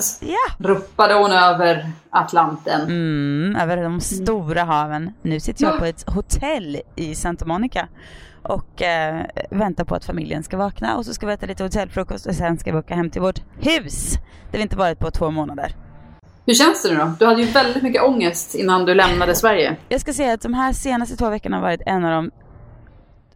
[0.00, 0.18] Blankens!
[0.22, 0.68] Ja!
[0.68, 2.80] Ropade hon över Atlanten.
[2.80, 5.12] Mm, över de stora haven.
[5.22, 7.88] Nu sitter jag på ett hotell i Santa Monica
[8.42, 12.26] och eh, väntar på att familjen ska vakna och så ska vi äta lite hotellfrukost
[12.26, 14.14] och sen ska vi åka hem till vårt hus
[14.50, 15.74] där vi inte varit på två månader.
[16.46, 17.12] Hur känns det nu då?
[17.18, 19.76] Du hade ju väldigt mycket ångest innan du lämnade Sverige.
[19.88, 22.30] Jag ska säga att de här senaste två veckorna har varit en av de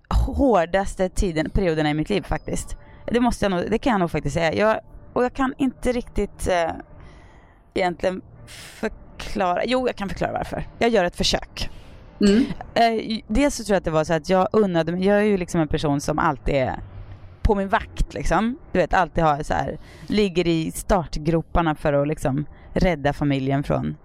[0.08, 2.76] hårdaste tiden, perioderna i mitt liv faktiskt.
[3.06, 4.54] Det måste jag nog, det kan jag nog faktiskt säga.
[4.54, 4.80] Jag,
[5.14, 6.70] och jag kan inte riktigt eh,
[7.74, 10.68] egentligen förklara, jo jag kan förklara varför.
[10.78, 11.70] Jag gör ett försök.
[12.20, 12.44] Mm.
[12.74, 15.22] Eh, dels så tror jag att det var så att jag unnade mig, jag är
[15.22, 16.78] ju liksom en person som alltid är
[17.42, 18.58] på min vakt liksom.
[18.72, 23.96] Du vet, alltid har så här, ligger i startgroparna för att liksom rädda familjen från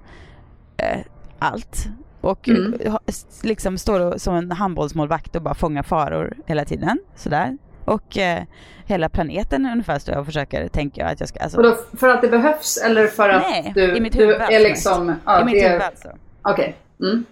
[0.77, 0.99] eh,
[1.39, 1.87] allt.
[2.21, 2.73] Och Mm.
[2.85, 2.95] eh,
[3.43, 6.99] liksom står som en handbollsmålvakt och bara fångar faror hela tiden.
[7.15, 7.57] Sådär.
[7.93, 8.43] Och eh,
[8.85, 11.39] hela planeten ungefär står jag och försöker, tänker jag att jag ska...
[11.39, 14.59] Alltså, då, för att det behövs eller för att Nej, du, i mitt du är
[14.59, 15.15] liksom...
[15.25, 16.07] Ja, I mitt huvud alltså.
[16.41, 16.75] Okej.
[17.01, 17.25] Mm.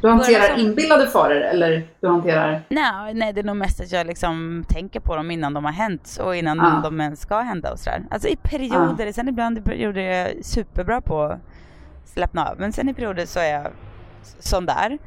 [0.00, 2.62] Du hanterar Börjar som- inbillade faror eller du hanterar...
[2.68, 5.72] Nej, nej, det är nog mest att jag liksom tänker på dem innan de har
[5.72, 6.80] hänt och innan Ah.
[6.82, 8.02] de ens ska hända och sådär.
[8.10, 11.38] Alltså i perioder, sen ibland i perioder är jag superbra på att
[12.04, 12.58] slappna av.
[12.58, 13.66] Men sen i perioder så är jag
[14.38, 14.98] sån där.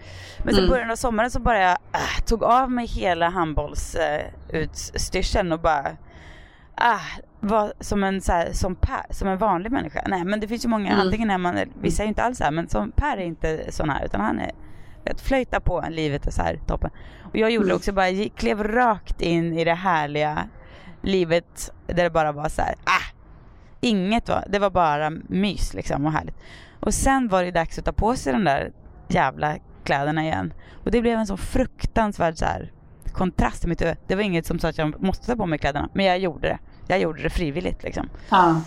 [0.43, 0.69] Men sen Mm.
[0.69, 5.97] början av sommaren så bara jag äh, tog av mig hela handbollsutstyrseln och bara
[6.75, 6.99] ah,
[7.39, 10.03] var som en, så här, som per, som en vanlig människa.
[10.07, 11.05] Nej men det finns ju många, Mm.
[11.05, 13.71] antingen är man, vissa är ju inte alls så här, men som Per är inte
[13.71, 14.51] sån här utan han är
[15.05, 16.89] vet, flöjta på en, livet är så här toppen.
[17.23, 17.77] Och jag gjorde Mm.
[17.77, 20.47] också, bara klev rakt in i det härliga
[21.01, 23.03] livet där det bara var så här, ah,
[23.81, 26.35] inget var, det var bara mys liksom och härligt.
[26.79, 28.71] Och sen var det dags att ta på sig de där
[29.13, 30.53] jävla kläderna igen.
[30.85, 32.71] Och det blev en så fruktansvärd så här,
[33.13, 33.97] kontrast i mitt huvud.
[34.07, 36.47] Det var inget som sa att jag måste ta på mig kläderna, men jag gjorde
[36.47, 36.57] det.
[36.87, 38.09] Jag gjorde det frivilligt liksom.
[38.29, 38.61] Ja,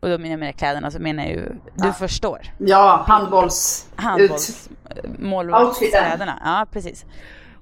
[0.00, 1.92] Och då menar jag med kläderna så menar jag ju, du Ja.
[1.92, 2.40] förstår.
[2.58, 3.88] ja handbolls...
[3.92, 4.00] Ut.
[4.04, 6.40] Handbollsmålvaktskläderna.
[6.44, 7.04] Ja, precis.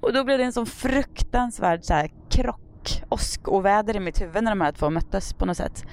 [0.01, 4.51] Och då blev det en sån fruktansvärd så här, krock, åskoväder i mitt huvud när
[4.51, 5.85] de här två möttes på något sätt.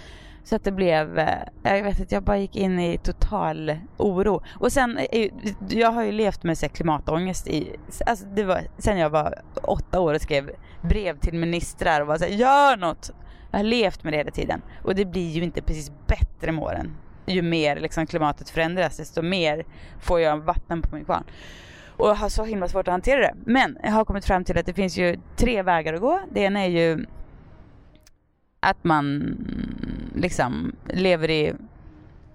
[0.45, 4.43] Så att det blev, eh, jag vet inte, jag bara gick in i total oro.
[4.51, 5.31] Och sen, eh, eh,
[5.69, 10.01] jag har ju levt med så klimatångest i, alltså det var sen jag var åtta
[10.01, 10.51] år och skrev
[10.83, 13.11] brev till ministrar och var såhär, gör något!
[13.51, 14.63] Jag har levt med det hela tiden.
[14.85, 16.97] Och det blir ju inte precis bättre med åren.
[17.27, 19.65] Ju mer liksom, klimatet förändras, desto mer
[20.01, 21.25] får jag vatten på min kvarn.
[21.97, 23.35] Och jag har så himla svårt att hantera det.
[23.45, 26.21] Men jag har kommit fram till att det finns ju tre vägar att gå.
[26.33, 27.07] Det ena är ju
[28.61, 29.37] att man
[30.15, 31.53] liksom lever i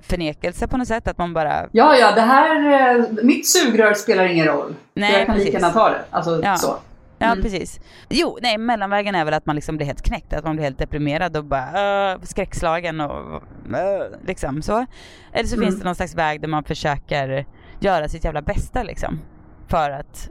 [0.02, 1.08] förnekelse på något sätt.
[1.08, 2.96] Att man bara, Ja, ja, det här...
[3.00, 4.76] eh, Mitt sugrör spelar ingen roll.
[4.94, 6.02] Nej, jag kan lika gärna ta det.
[6.12, 6.56] Alltså Ja.
[6.58, 6.76] så.
[7.18, 7.42] ja Mm.
[7.44, 7.80] precis.
[8.10, 10.34] Jo, nej mellanvägen är väl att man liksom blir helt knäckt.
[10.34, 13.34] Att man blir helt deprimerad och bara uh, skräckslagen och
[13.72, 13.80] uh,
[14.28, 14.86] liksom så.
[15.34, 15.66] Eller så Mm.
[15.68, 17.46] finns det någon slags väg där man försöker
[17.80, 19.22] göra sitt jävla bästa liksom.
[19.68, 20.30] För att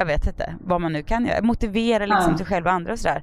[0.00, 1.42] jag vet inte vad man nu kan göra.
[1.42, 2.36] Motivera liksom Ja.
[2.38, 3.22] sig själv och andra och sådär.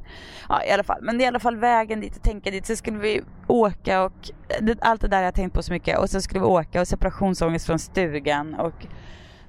[0.49, 0.99] Ja i alla fall.
[1.01, 2.65] Men det är i alla fall vägen dit och tänka dit.
[2.65, 4.13] Så skulle vi åka och
[4.61, 5.99] det, allt det där har jag tänkt på så mycket.
[5.99, 8.87] Och så skulle vi åka och separationsångest från stugan och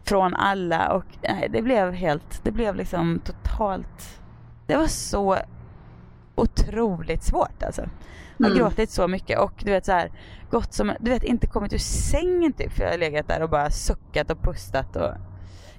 [0.04, 4.20] från alla och nej, det blev helt, det blev liksom totalt,
[4.66, 5.36] det var så
[6.34, 7.82] otroligt svårt alltså.
[8.36, 8.58] Jag har Mm.
[8.64, 10.10] gråtit så mycket och du vet så här,
[10.50, 13.50] gått som, du vet inte kommit ur sängen typ för jag har legat där och
[13.50, 15.10] bara suckat och pustat och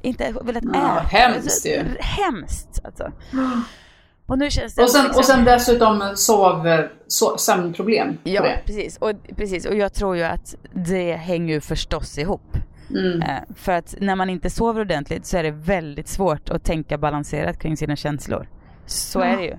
[0.02, 1.08] inte velat Ja, äta.
[1.18, 1.84] hemskt Alltså, ju.
[2.00, 3.12] Hemskt alltså.
[4.26, 6.68] Och nu känns det Och sen, liksom- och sen dessutom sov,
[7.08, 8.62] so, sömnproblem Ja, det.
[8.66, 8.98] precis.
[8.98, 9.66] Och, precis.
[9.66, 12.58] Och jag tror ju att det hänger ju förstås ihop.
[12.90, 13.22] Mm.
[13.22, 16.98] Eh, För att när man inte sover ordentligt så är det väldigt svårt att tänka
[16.98, 18.50] balanserat kring sina känslor.
[18.86, 19.50] Så är det ju.
[19.50, 19.58] Det,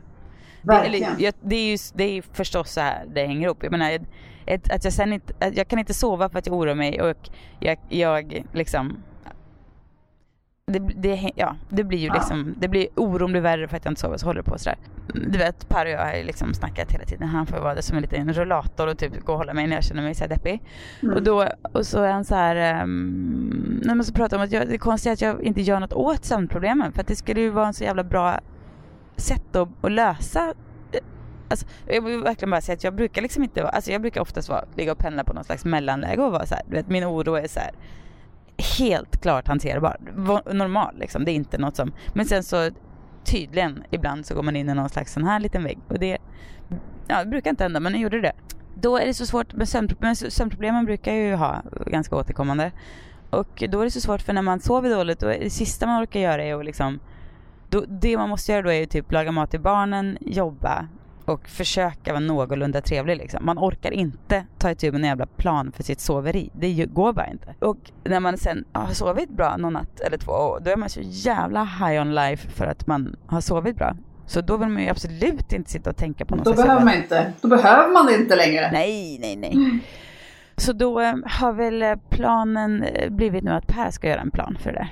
[0.75, 1.13] eller, Verkligen.
[1.19, 3.59] jag, det, är ju det är förstås så här det hänger ihop.
[3.63, 3.99] Jag menar,
[4.47, 7.17] ett, att jag sen inte, jag kan inte sova för att jag oroar mig och
[7.61, 9.03] jag, jag liksom
[10.73, 12.15] det, det, ja, det blir ju Ja.
[12.15, 14.59] liksom, det blir oron blir värre för att jag inte sover så håller det på
[14.59, 14.79] sådär.
[15.15, 17.29] Du vet, Per och jag har liksom snackat hela tiden.
[17.29, 19.75] Han får vara det som en liten rullator och typ gå och hålla mig när
[19.75, 20.63] jag känner mig så deppig.
[21.03, 21.15] Mm.
[21.15, 24.53] Och, då, och så är han så här, um, när man så pratar om att
[24.53, 26.93] jag, det är konstigt att jag inte gör något åt sömnproblemen.
[26.93, 28.41] För att det skulle ju vara en så jävla bra
[29.17, 30.55] sätt att, att lösa
[31.51, 34.21] Alltså, jag vill verkligen bara säga att jag brukar liksom inte vara, alltså jag brukar
[34.21, 36.89] oftast vara, ligga och pendla på någon slags mellanläge och vara så här, du vet
[36.89, 37.71] min oro är så här
[38.61, 39.97] helt klart hanterbar,
[40.53, 42.71] normal liksom, det är inte något som, men sen så
[43.25, 46.19] tydligen ibland så går man in i någon slags sån här liten vägg och det,
[47.09, 48.33] ja det brukar inte hända men nu gjorde det.
[48.75, 52.73] Då är det så svårt, med sömnproblem, sömnproblemen brukar jag ju ha ganska återkommande
[53.31, 56.03] och då är det så svårt för när man sover dåligt och det sista man
[56.03, 57.01] orkar göra är att liksom
[57.69, 60.89] då, det man måste göra då är ju typ laga mat till barnen, jobba
[61.31, 63.45] och försöka vara någorlunda trevlig liksom.
[63.45, 66.51] Man orkar inte ta itu med en jävla plan för sitt soveri.
[66.53, 67.55] Det går bara inte.
[67.59, 71.01] Och när man sen har sovit bra någon natt eller två, då är man så
[71.03, 73.97] jävla high on life för att man har sovit bra.
[74.27, 76.95] Så då vill man ju absolut inte sitta och tänka på något Då behöver man
[76.95, 77.33] inte.
[77.41, 78.73] Då behöver man det inte längre.
[78.73, 79.81] Nej, nej, nej.
[80.57, 84.31] Så då eh, har väl eh, planen eh, blivit nu att Per ska göra en
[84.31, 84.89] plan för det.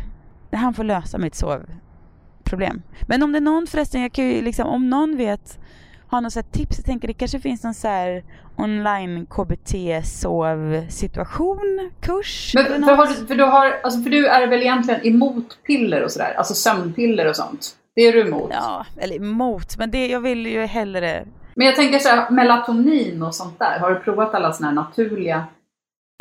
[0.50, 0.58] där.
[0.58, 2.82] Han får lösa mitt sovproblem.
[3.06, 5.58] Men om det är någon förresten, jag kan ju liksom, om någon vet,
[6.10, 8.24] har något så tips, jag tänker det kanske finns någon så här
[8.56, 9.74] online KBT
[10.04, 15.06] sovsituation, kurs Men för, har du, för, du har, alltså för du är väl egentligen
[15.06, 16.34] emot piller och sådär?
[16.38, 17.74] Alltså sömnpiller och sånt?
[17.94, 18.50] Det är du emot?
[18.52, 21.24] Ja, eller emot, men det, jag vill ju hellre
[21.54, 23.78] Men jag tänker så här, melatonin och sånt där.
[23.78, 25.44] Har du provat alla såna här naturliga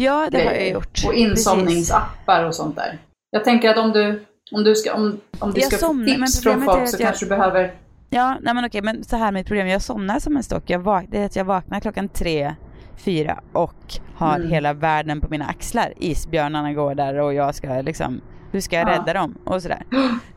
[0.04, 1.04] Ja, det har jag gjort.
[1.07, 2.98] Och insomningsappar och sånt där.
[3.31, 6.18] Jag tänker att om du, om du ska, om, om du Jag ska få somnar,
[6.18, 7.74] men tips från folk så jag- kanske du behöver...
[8.09, 9.68] Ja, nej men okej, men så här med mitt problem.
[9.68, 10.69] Jag somnar som en stock.
[10.69, 12.56] Jag vak- det är att jag vaknar klockan tre,
[12.95, 14.50] fyra och har Mm.
[14.51, 15.94] hela världen på mina axlar.
[15.98, 18.21] Isbjörnarna går där och jag ska liksom,
[18.51, 18.94] hur ska jag Ja.
[18.94, 19.38] rädda dem?
[19.45, 19.83] Och sådär.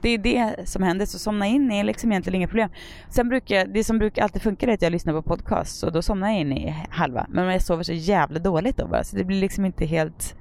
[0.00, 2.70] Det är det som händer, så somna in är liksom egentligen inga problem.
[3.08, 5.92] Sen brukar jag, det som brukar alltid funka är att jag lyssnar på podcast och
[5.92, 7.26] då somnar jag in i halva.
[7.28, 10.36] Men jag sover så jävla dåligt då bara, så det blir liksom inte helt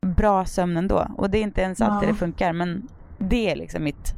[0.00, 1.06] bra sömn ändå.
[1.16, 2.12] Och det är inte ens alltid Ja.
[2.12, 2.88] det funkar, men
[3.18, 4.14] det är liksom mitt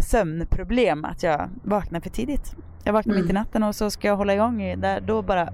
[0.00, 2.52] sömnproblem att jag vaknar för tidigt.
[2.84, 3.22] Jag vaknar Mm.
[3.22, 5.48] mitt i natten och så ska jag hålla igång i där, då bara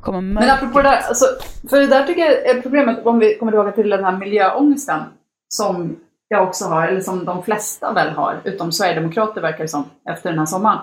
[0.00, 0.52] kommer Men mörkret.
[0.52, 1.24] apropå det där, alltså,
[1.70, 5.00] för det där tycker jag är problemet, om vi kommer tillbaka till den här miljöångesten,
[5.48, 5.96] som
[6.28, 10.30] jag också har, eller som de flesta väl har, utom Sverigedemokrater verkar det som, efter
[10.30, 10.78] den här sommaren.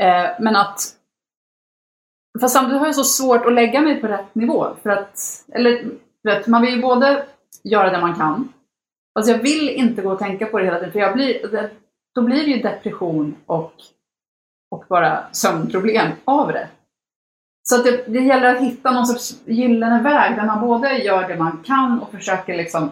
[0.00, 0.80] Eh, men att,
[2.40, 5.18] fast samtidigt har jag så svårt att lägga mig på rätt nivå, för att,
[5.52, 5.84] eller
[6.24, 7.24] vet, man vill ju både
[7.64, 8.48] göra det man kan,
[9.16, 11.70] alltså jag vill inte gå och tänka på det hela tiden, för jag blir,
[12.14, 13.72] då blir det ju depression och,
[14.70, 16.68] och bara sömnproblem av det.
[17.68, 21.36] Så det, det gäller att hitta någon sorts gyllene väg där man både gör det
[21.36, 22.90] man kan och försöker liksom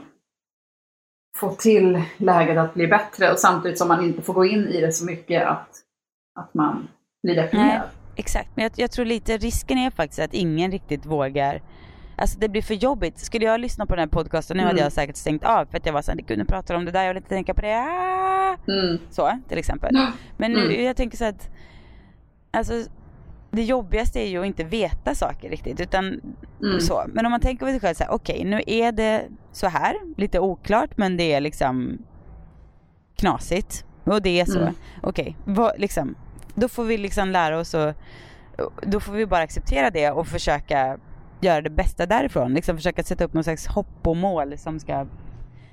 [1.36, 4.80] få till läget att bli bättre och samtidigt som man inte får gå in i
[4.80, 5.68] det så mycket att,
[6.40, 6.88] att man
[7.22, 7.88] blir deprimerad.
[8.16, 11.62] Exakt, men jag, jag tror lite risken är faktiskt att ingen riktigt vågar
[12.16, 13.18] Alltså det blir för jobbigt.
[13.18, 14.70] Skulle jag lyssna på den här podcasten nu Mm.
[14.70, 16.84] hade jag säkert stängt av för att jag var såhär, gud nu pratar de om
[16.84, 17.76] det där, jag vill inte tänka på det.
[17.78, 18.56] Ah!
[18.68, 18.98] Mm.
[19.10, 19.94] Så till exempel.
[20.36, 20.84] Men nu, Mm.
[20.84, 21.48] jag tänker så att
[22.50, 22.72] Alltså
[23.50, 26.20] det jobbigaste är ju att inte veta saker riktigt utan
[26.62, 26.80] Mm.
[26.80, 27.04] så.
[27.08, 29.22] Men om man tänker på sig själv så här, okej nu är det
[29.52, 31.98] så här, lite oklart men det är liksom
[33.16, 33.84] knasigt.
[34.04, 34.60] Och det är så.
[34.60, 34.74] Mm.
[35.02, 36.14] Okej, vad- liksom,
[36.54, 37.92] då får vi liksom lära oss och
[38.82, 40.98] då får vi bara acceptera det och försöka
[41.40, 42.54] göra det bästa därifrån.
[42.54, 45.06] Liksom försöka sätta upp någon slags hopp och mål som ska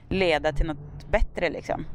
[0.10, 1.86] leda till något bättre liksom.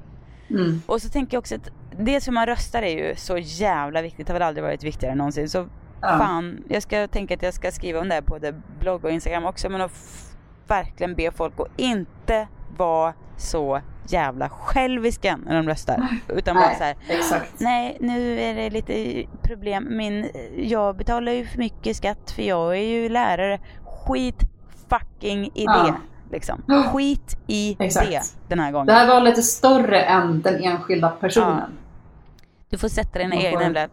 [0.50, 0.82] Mm.
[0.86, 4.26] Och så tänker jag också att dels hur man röstar är ju så jävla viktigt.
[4.26, 5.48] Det har väl aldrig varit viktigare än någonsin.
[5.48, 5.66] Så
[6.02, 6.08] Ja.
[6.18, 9.10] fan, jag ska tänka att jag ska skriva om det här på både blogg och
[9.10, 9.68] Instagram också.
[9.68, 9.92] Men att
[10.68, 16.08] verkligen be folk att inte vara så jävla själviska när de röstar.
[16.28, 17.60] Utan bara Nej, så här, exakt.
[17.60, 19.86] Nej, nu är det lite problem.
[19.96, 23.60] Min, jag betalar ju för mycket skatt för jag är ju lärare.
[23.84, 24.40] Skit
[24.88, 25.82] fucking i Ja.
[25.86, 25.94] det.
[26.36, 26.62] Liksom.
[26.92, 28.08] Skit i Exakt.
[28.10, 28.86] det den här gången.
[28.86, 31.70] Det här var lite större än den enskilda personen.
[32.70, 33.88] Du får sätta dina får- egna jävla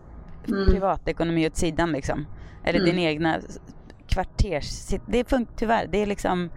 [0.47, 0.65] Mm.
[0.71, 2.25] privatekonomi åt sidan liksom.
[2.63, 2.91] Eller Mm.
[2.95, 3.35] din egna
[4.07, 4.87] kvarters...
[5.07, 5.87] Det funkar tyvärr.
[5.87, 6.49] Det är liksom...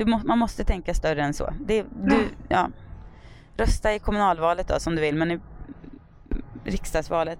[0.00, 1.52] Du må, man måste tänka större än så.
[1.60, 2.68] Det, du, ja.
[3.56, 5.40] Rösta i kommunalvalet då som du vill men i
[6.64, 7.38] riksdagsvalet,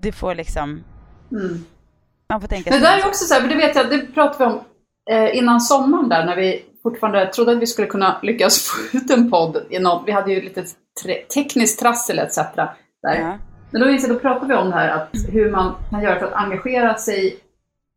[0.00, 0.84] du får liksom...
[1.32, 1.64] Mm.
[2.28, 3.08] Man får tänka Men det där är så.
[3.08, 4.64] också så här, för det vet jag, det pratade vi om
[5.10, 8.58] eh, innan sommaren där när vi fortfarande trodde att vi skulle kunna lyckas
[8.92, 9.66] få ut en podd.
[9.70, 10.64] I något, vi hade ju lite
[11.02, 12.36] tre, tekniskt trassel etc.
[12.36, 12.74] Där.
[13.02, 13.38] Ja.
[13.70, 16.34] Men då, då pratade vi om det här att hur man kan göra för att
[16.34, 17.36] engagera sig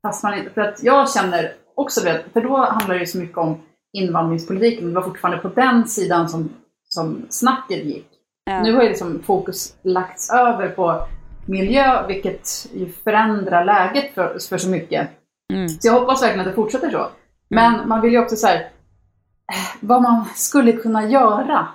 [0.01, 0.49] fast man inte...
[0.49, 3.61] För att jag känner också det, för då handlar det så mycket om
[3.97, 4.87] invandringspolitiken.
[4.87, 6.49] Det var fortfarande på den sidan som,
[6.83, 8.07] som snacket gick.
[8.45, 8.61] Ja.
[8.63, 11.07] Nu har ju liksom fokus lagts över på
[11.45, 15.09] miljö, vilket ju förändrar läget för, för så mycket.
[15.53, 15.69] Mm.
[15.69, 17.07] Så jag hoppas verkligen att det fortsätter så.
[17.49, 21.67] Men man vill ju också så här, eh, vad man skulle kunna göra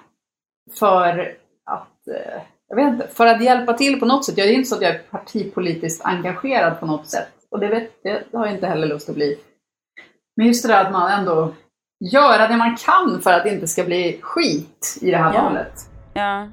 [0.78, 4.38] för att, eh, jag vet inte, för att hjälpa till på något sätt.
[4.38, 7.32] Jag är inte så att jag är partipolitiskt engagerad på något sätt.
[7.50, 9.38] Och det, vet, det har jag inte heller lust att bli.
[10.36, 11.52] Men just det där att man ändå
[12.12, 15.42] göra det man kan för att det inte ska bli skit i det här Ja.
[15.42, 15.72] valet.
[16.14, 16.46] Ja.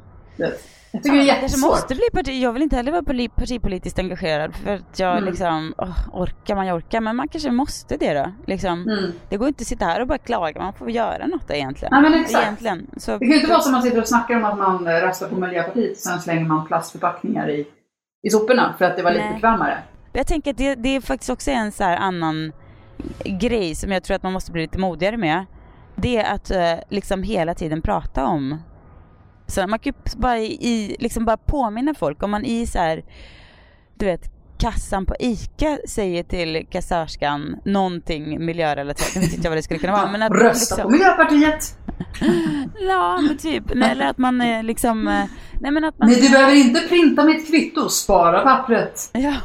[0.91, 1.69] Jag tycker det är jättesvårt.
[1.71, 5.23] måste bli parti, jag vill inte heller vara poli- partipolitiskt engagerad för att jag Mm.
[5.23, 8.31] liksom, åh, orkar man orkar, men man kanske måste det då.
[8.47, 8.81] Liksom.
[8.89, 9.11] Mm.
[9.29, 11.91] Det går inte att sitta här och bara klaga, man får göra något egentligen.
[12.01, 12.43] Nej, men exakt.
[12.43, 12.87] Egentligen.
[12.97, 14.87] Så, Det kan ju inte vara som att man sitter och snackar om att man
[14.87, 17.67] röstar på Miljöpartiet och sen slänger man plastförpackningar i,
[18.23, 19.33] i soporna för att det var lite Nej.
[19.33, 19.77] bekvämare.
[20.13, 22.51] Jag tänker att det, det är faktiskt också en så här annan
[23.25, 25.45] grej som jag tror att man måste bli lite modigare med.
[25.95, 28.57] Det är att eh, liksom hela tiden prata om.
[29.47, 33.03] Så man kan ju bara, i, liksom bara påminna folk om man i så här,
[33.95, 39.15] du vet, kassan på ICA säger till kassörskan någonting miljörelaterat.
[39.15, 40.11] Jag vet inte vad det skulle kunna vara.
[40.11, 41.75] Men att Rösta liksom, på Miljöpartiet!
[42.79, 43.63] Ja, men typ.
[43.73, 45.23] Nej, Eller att man eh, liksom, eh,
[45.61, 49.09] nej men att man, Nej, du behöver inte printa mitt kvitto, spara pappret.
[49.13, 49.35] ja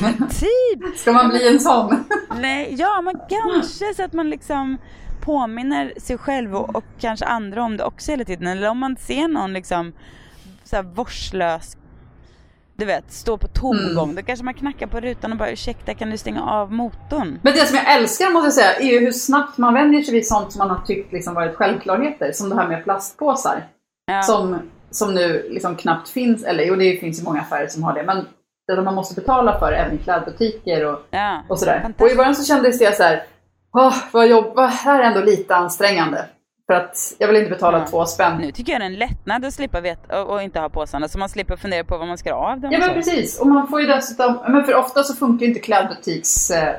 [0.00, 0.96] men typ.
[0.98, 2.04] Ska man bli en sån?
[2.40, 4.78] Nej, ja men kanske så att man liksom
[5.20, 8.46] påminner sig själv och, och kanske andra om det också hela tiden.
[8.46, 9.92] Eller om man ser någon liksom
[10.64, 11.76] så här vårdslös,
[12.78, 14.04] du vet, stå på tomgång.
[14.04, 14.16] Mm.
[14.16, 17.38] Då kanske man knackar på rutan och bara ursäkta kan du stänga av motorn?
[17.42, 20.14] Men det som jag älskar måste jag säga är ju hur snabbt man vänjer sig
[20.14, 22.32] vid sånt som man har tyckt liksom varit självklarheter.
[22.32, 23.66] Som det här med plastpåsar.
[24.06, 24.22] Ja.
[24.22, 24.58] Som,
[24.90, 28.02] som nu liksom knappt finns, eller jo det finns ju många affärer som har det.
[28.02, 28.26] Men
[28.66, 31.42] det man måste betala för även i klädbutiker och, ja.
[31.48, 31.94] och sådär.
[31.98, 33.22] Och i början så kändes det så här,
[33.72, 36.24] åh vad jobb, här är ändå lite ansträngande.
[36.72, 37.86] För att jag vill inte betala Ja.
[37.86, 38.36] två spänn.
[38.40, 41.18] Nu tycker jag det är en lättnad att slippa veta och, inte ha påsarna så
[41.18, 42.72] man slipper fundera på vad man ska ha av dem.
[42.72, 42.94] Ja men så.
[42.94, 46.74] precis, och man får ju dessutom, men för ofta så funkar ju inte klädbutiks eh,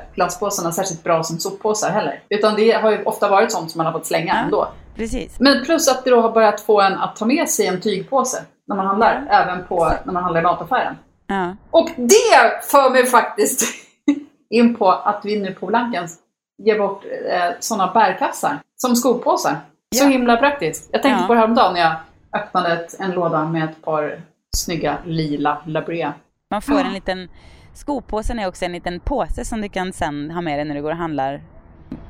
[0.72, 2.22] särskilt bra som soppåsar heller.
[2.28, 4.38] Utan det har ju ofta varit sånt som man har fått slänga Ja.
[4.44, 4.68] ändå.
[4.96, 5.40] precis.
[5.40, 8.42] Men plus att det då har börjat få en att ta med sig en tygpåse
[8.68, 10.94] när man handlar, även på, när man handlar i mataffären.
[11.26, 11.56] Ja.
[11.70, 13.62] Och det för mig faktiskt
[14.50, 16.18] in på att vi nu på Blankens
[16.62, 19.56] ger bort eh, sådana bärkassar som skopåsar.
[19.96, 20.08] Så Ja.
[20.08, 20.90] himla praktiskt.
[20.92, 21.26] Jag tänkte Ja.
[21.26, 21.96] på det häromdagen när jag
[22.32, 24.20] öppnade ett, en låda med ett par
[24.56, 26.14] snygga lila Labrea.
[26.50, 27.28] Man får en liten,
[27.74, 30.82] skopåsen är också en liten påse som du kan sen ha med dig när du
[30.82, 31.42] går och handlar,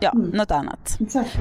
[0.00, 0.30] ja, Mm.
[0.30, 0.96] något annat.
[1.00, 1.38] Exakt.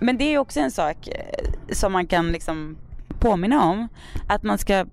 [0.00, 2.76] Men det är också en sak eh, som man kan liksom
[3.20, 3.88] påminna om.
[4.28, 4.86] Att man ska,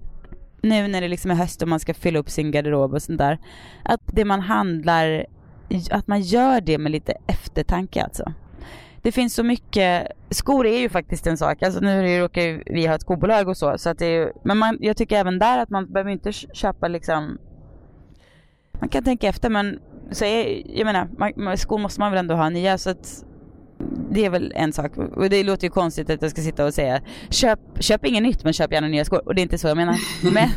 [0.61, 3.17] nu när det liksom är höst och man ska fylla upp sin garderob och sånt
[3.17, 3.37] där.
[3.83, 5.25] Att det man handlar,
[5.91, 8.33] att man gör det med lite eftertanke alltså.
[9.01, 11.63] Det finns så mycket, skor är ju faktiskt en sak.
[11.63, 13.77] Alltså nu råkar ju vi ha ett skobolag och så.
[13.77, 16.31] så att det är ju, men man, jag tycker även där att man behöver inte
[16.31, 17.37] köpa liksom
[18.79, 19.79] man kan tänka efter men
[20.11, 23.25] så är, jag menar, man- skor måste man väl ändå ha nya så att
[24.11, 24.97] det är väl en sak.
[24.97, 28.43] Och det låter ju konstigt att jag ska sitta och säga köp, köp inget nytt
[28.43, 29.21] men köp gärna nya skor.
[29.25, 29.95] Och det är inte så jag menar.
[30.33, 30.49] Men,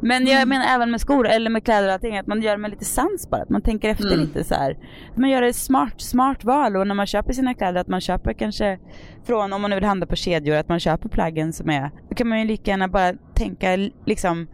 [0.00, 2.58] men jag menar även med skor eller med kläder och allting att man gör det
[2.58, 3.42] med lite sans bara.
[3.42, 4.20] Att man tänker efter Mm.
[4.20, 4.76] lite så här.
[5.14, 8.32] Man gör ett smart, smart val och när man köper sina kläder att man köper
[8.32, 8.78] kanske
[9.24, 12.14] från, om man nu vill handla på kedjor, att man köper plaggen som är, då
[12.14, 14.46] kan man ju lika gärna bara tänka liksom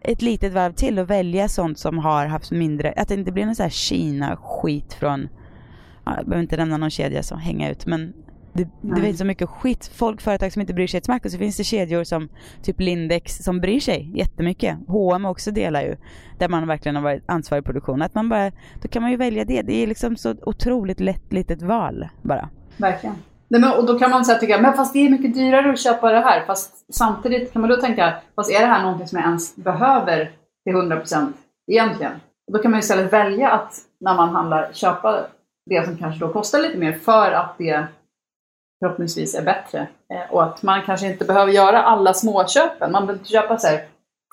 [0.00, 3.46] ett litet varv till och välja sånt som har haft mindre, att det inte blir
[3.46, 5.28] någon så här Kina-skit från,
[6.04, 8.12] ja, jag behöver inte nämna någon kedja som hänger ut men
[8.52, 11.30] det, det finns så mycket skit, folk, företag som inte bryr sig ett smack och
[11.30, 12.28] så finns det kedjor som
[12.62, 14.78] typ Lindex som bryr sig jättemycket.
[14.88, 15.96] H&M också delar ju,
[16.38, 18.02] där man verkligen har varit ansvarig i produktion.
[18.02, 19.62] Att man bara, då kan man ju välja det.
[19.62, 22.48] Det är liksom så otroligt lätt litet val bara.
[22.76, 23.16] Verkligen.
[23.48, 25.80] Nej, men, och då kan man säga tycka, men fast det är mycket dyrare att
[25.80, 26.44] köpa det här.
[26.46, 30.30] Fast samtidigt kan man då tänka, fast är det här någonting som jag ens behöver
[30.64, 31.32] till 100%
[31.72, 32.12] egentligen?
[32.46, 35.26] Och då kan man ju istället välja att när man handlar köpa
[35.70, 37.86] det som kanske då kostar lite mer för att det
[38.84, 39.78] förhoppningsvis är bättre.
[40.14, 42.92] Eh, och att man kanske inte behöver göra alla småköpen.
[42.92, 43.80] Man behöver inte köpa så här,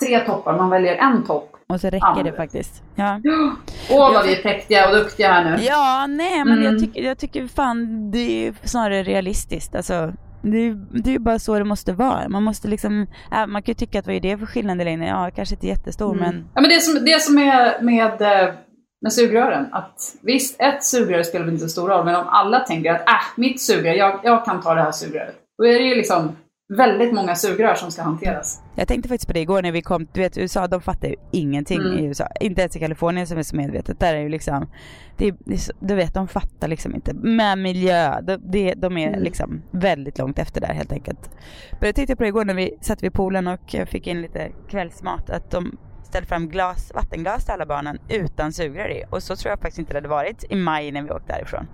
[0.05, 1.55] tre toppar, man väljer en topp.
[1.69, 2.23] Och så räcker Ja.
[2.23, 2.83] det faktiskt.
[2.95, 3.21] Ja.
[3.91, 5.63] Åh vad vi är präktiga och duktiga här nu.
[5.63, 6.79] Ja, nej men jag, Mm.
[6.81, 9.75] tycker, jag tycker fan det är snarare realistiskt.
[9.75, 12.29] Alltså, det, är- det är bara så det måste vara.
[12.29, 14.83] Man måste liksom, äh, man kan ju tycka att vad är det för skillnad i
[14.83, 15.07] längden?
[15.07, 16.19] Ja, kanske inte jättestor Mm.
[16.25, 18.53] men Ja, men det som, det som är med, eh,
[19.01, 22.59] med sugrören, att visst ett sugrör spelar väl inte så stor roll, men om alla
[22.59, 25.35] tänker att äh, mitt sugrör, jag, jag kan ta det här sugröret.
[25.57, 26.35] Då är det ju liksom,
[26.77, 28.61] väldigt många sugrör som ska hanteras.
[28.75, 31.15] Jag tänkte faktiskt på det igår när vi kom, du vet USA de fattar ju
[31.31, 31.97] ingenting Mm.
[31.99, 32.27] i USA.
[32.39, 33.99] Inte ens i Kalifornien som är så medvetet.
[33.99, 34.69] Där är ju liksom,
[35.17, 35.33] det
[35.79, 37.13] du vet de fattar liksom inte.
[37.13, 39.23] Med miljö, de, det, de är Mm.
[39.23, 41.29] liksom väldigt långt efter där helt enkelt.
[41.71, 44.51] Men jag tänkte på det igår när vi satt vid poolen och fick in lite
[44.69, 45.77] kvällsmat att de
[46.09, 49.03] ställde fram glas, vattenglas till alla barnen utan sugrör i.
[49.09, 51.67] Och så tror jag faktiskt inte det hade varit i maj när vi åkte därifrån.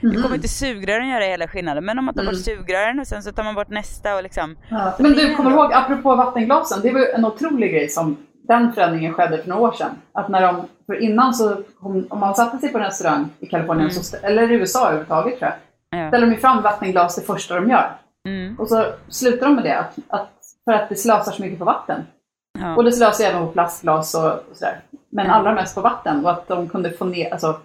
[0.00, 2.42] Nu kommer inte sugrören göra hela skillnaden men om man tar bort Mm.
[2.42, 4.94] sugrören och sen så tar man bort nästa och liksom Ja.
[4.98, 8.16] Men du, kommer ihåg, apropå vattenglasen, det var ju en otrolig grej som
[8.48, 9.90] den förändringen skedde för några år sedan.
[10.12, 13.90] Att när de, för innan så, om man satte sig på en restaurang i Kalifornien,
[13.90, 14.02] Mm.
[14.02, 15.50] så, eller i USA överhuvudtaget tror
[15.90, 16.08] jag, Ja.
[16.08, 17.92] ställer de fram vattenglas det första de gör.
[18.28, 18.56] Mm.
[18.58, 20.30] Och så slutar de med det, att, att,
[20.64, 22.02] för att det slösar så mycket på vatten.
[22.58, 22.76] Ja.
[22.76, 24.80] Och det slösar även på plastglas och, och sådär.
[25.10, 27.56] Men allra mest på vatten och att de kunde få ner, alltså,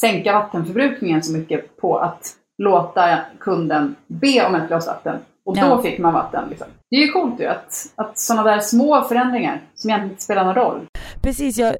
[0.00, 2.30] sänka vattenförbrukningen så mycket på att
[2.62, 5.16] låta kunden be om ett glas vatten.
[5.44, 5.82] Och då Ja.
[5.82, 6.48] fick man vatten.
[6.48, 6.66] Liksom.
[6.90, 10.44] Det är ju coolt ju att, att sådana där små förändringar som egentligen inte spelar
[10.44, 10.86] någon roll.
[11.22, 11.76] Precis, jag,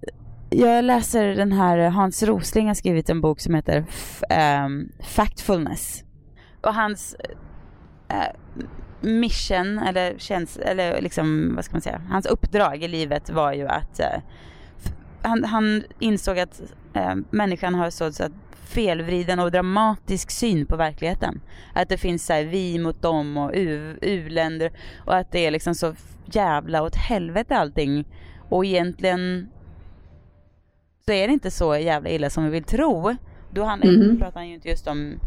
[0.51, 3.85] jag läser den här, Hans Rosling har skrivit en bok som heter
[4.31, 6.03] ehm, Factfulness.
[6.63, 7.17] Och hans
[8.09, 8.37] eh,
[9.03, 13.69] mission, eller, känns, eller liksom, vad ska man säga, hans uppdrag i livet var ju
[13.69, 14.21] att eh,
[15.23, 16.63] han, han insåg att
[16.95, 18.33] eh, människan har så, att
[18.65, 21.41] felvriden och dramatisk syn på verkligheten.
[21.75, 23.51] Att det finns så här, vi mot dem och
[24.03, 24.71] u-länder
[25.07, 25.95] och att det är liksom så
[26.25, 28.05] jävla åt helvete allting.
[28.49, 29.49] Och egentligen
[31.07, 33.17] så är det inte så jävla illa som vi vill tro.
[33.51, 34.19] Då handlar, Mhm.
[34.19, 35.19] pratar han ju inte just om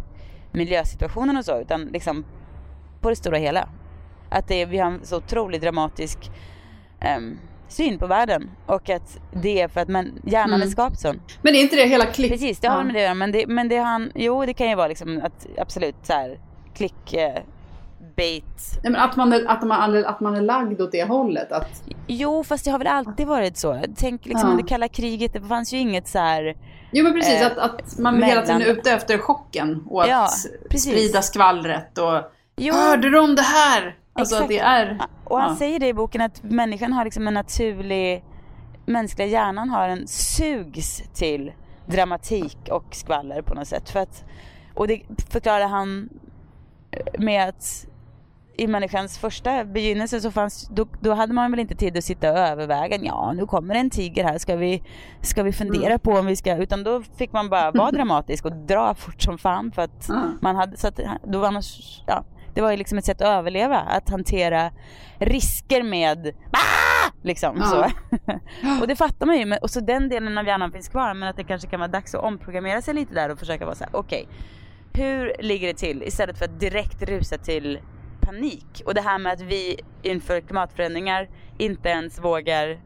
[0.51, 2.25] miljösituationen och så utan liksom
[3.06, 3.68] på det stora hela.
[4.30, 6.18] Att det är, vi har en så otroligt dramatisk
[7.00, 10.68] ehm, syn på världen och att det är för att man, hjärnan Mm.
[10.68, 11.22] är skapt sån.
[11.42, 12.32] Men det är inte det hela klick...
[12.32, 12.84] Precis, det har Ja.
[12.84, 15.22] med det att göra men det, men det han, jo det kan ju vara liksom
[15.24, 16.40] att absolut så här
[16.76, 17.34] klick, eh,
[18.18, 18.80] bait.
[18.84, 21.52] Nej, men att, man är, att, man, att man är lagd åt det hållet.
[21.52, 23.82] Att, Jo fast det har väl alltid varit så.
[23.98, 24.52] Tänk liksom Ja.
[24.52, 26.56] under kalla kriget, det fanns ju inget så här
[26.92, 30.04] jo men precis, Eh, att, att man hela tiden är mellan- ute efter chocken och
[30.04, 30.28] att Ja,
[30.78, 32.74] sprida skvallret och Jo.
[32.74, 33.98] Hörde du om det här?
[34.14, 34.50] Alltså Exakt.
[34.50, 35.00] det är...
[35.24, 35.56] Och han Ja.
[35.56, 38.24] säger det i boken att människan har liksom en naturlig,
[38.86, 41.52] mänskliga hjärnan har en sugs till
[41.86, 43.90] dramatik och skvaller på något sätt.
[43.90, 44.24] För att,
[44.74, 46.10] och det förklarar han
[47.20, 47.88] med att
[48.58, 52.32] i människans första begynnelse så fanns, då, då hade man väl inte tid att sitta
[52.32, 54.84] och överväga, ja nu kommer en tiger här, ska vi,
[55.22, 56.00] ska vi fundera Mm.
[56.00, 59.38] på om vi ska, utan då fick man bara vara dramatisk och dra fort som
[59.38, 60.10] fan för att
[60.42, 62.24] man hade, så att, då var annars, ja,
[62.55, 64.72] det var ju liksom ett sätt att överleva, att hantera
[65.20, 67.11] risker med ah!
[67.24, 67.65] liksom Ja.
[67.65, 68.31] så.
[68.81, 71.35] och det fattar man ju, och så den delen av hjärnan finns kvar, men att
[71.37, 73.96] det kanske kan vara dags att omprogrammera sig lite där och försöka vara så här:
[73.96, 74.27] okej,
[74.94, 77.79] hur ligger det till istället för att direkt rusa till
[78.22, 78.81] panik?
[78.85, 82.79] Och det här med att vi inför klimatförändringar inte ens vågar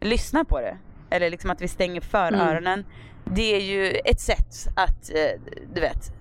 [0.00, 0.76] lyssna på det.
[1.10, 2.40] Eller liksom att vi stänger för Mm.
[2.40, 2.84] öronen.
[3.24, 5.40] Det är ju ett sätt att, eh,
[5.74, 6.12] du vet,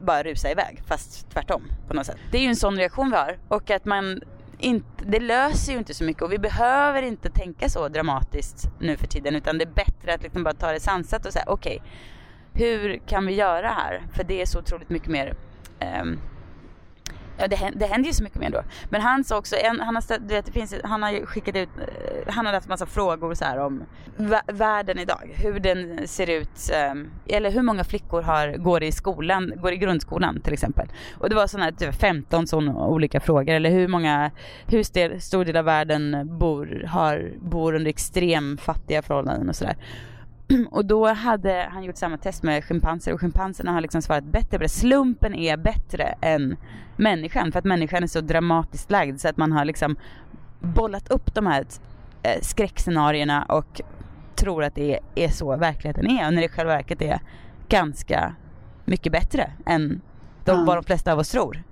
[0.00, 0.82] bara rusa iväg.
[0.86, 2.16] Fast tvärtom på något sätt.
[2.30, 3.38] Det är ju en sån reaktion vi har.
[3.48, 4.20] Och att man
[4.58, 8.96] inte, det löser ju inte så mycket och vi behöver inte tänka så dramatiskt nu
[8.96, 9.36] för tiden.
[9.36, 11.82] Utan det är bättre att liksom bara ta det sansat och säga okej,
[12.52, 14.02] hur kan vi göra här?
[14.12, 15.34] För det är så otroligt mycket mer
[15.78, 16.18] ehm,
[17.36, 18.62] Ja det händer, det händer ju så mycket mer då.
[18.88, 21.56] Men han sa också, en, han, har, du vet, det finns, han har ju skickat
[21.56, 23.84] ut, eh, han har haft massa frågor så här om
[24.46, 25.34] världen idag.
[25.34, 29.76] Hur den ser ut, ehm, eller hur många flickor har, går i skolan, går i
[29.76, 30.88] grundskolan till exempel.
[31.18, 33.54] Och det var sådana här typ 15 sådana olika frågor.
[33.54, 34.30] Eller hur många,
[34.66, 39.76] hur stor, stor del av världen bor, har, bor under extrem fattiga förhållanden och sådär.
[40.70, 44.58] Och då hade han gjort samma test med schimpanser och schimpanserna har liksom svarat bättre
[44.58, 44.68] på det.
[44.68, 46.56] Slumpen är bättre än
[46.96, 49.96] människan för att människan är så dramatiskt lagd så att man har liksom
[50.60, 51.66] bollat upp de här
[52.22, 53.80] eh, skräckscenarierna och
[54.36, 57.20] tror att det är, så verkligheten är och när det i själva verket är
[57.68, 58.34] ganska
[58.84, 60.00] mycket bättre än
[60.44, 60.64] de, Ja.
[60.66, 61.62] vad de flesta av oss tror.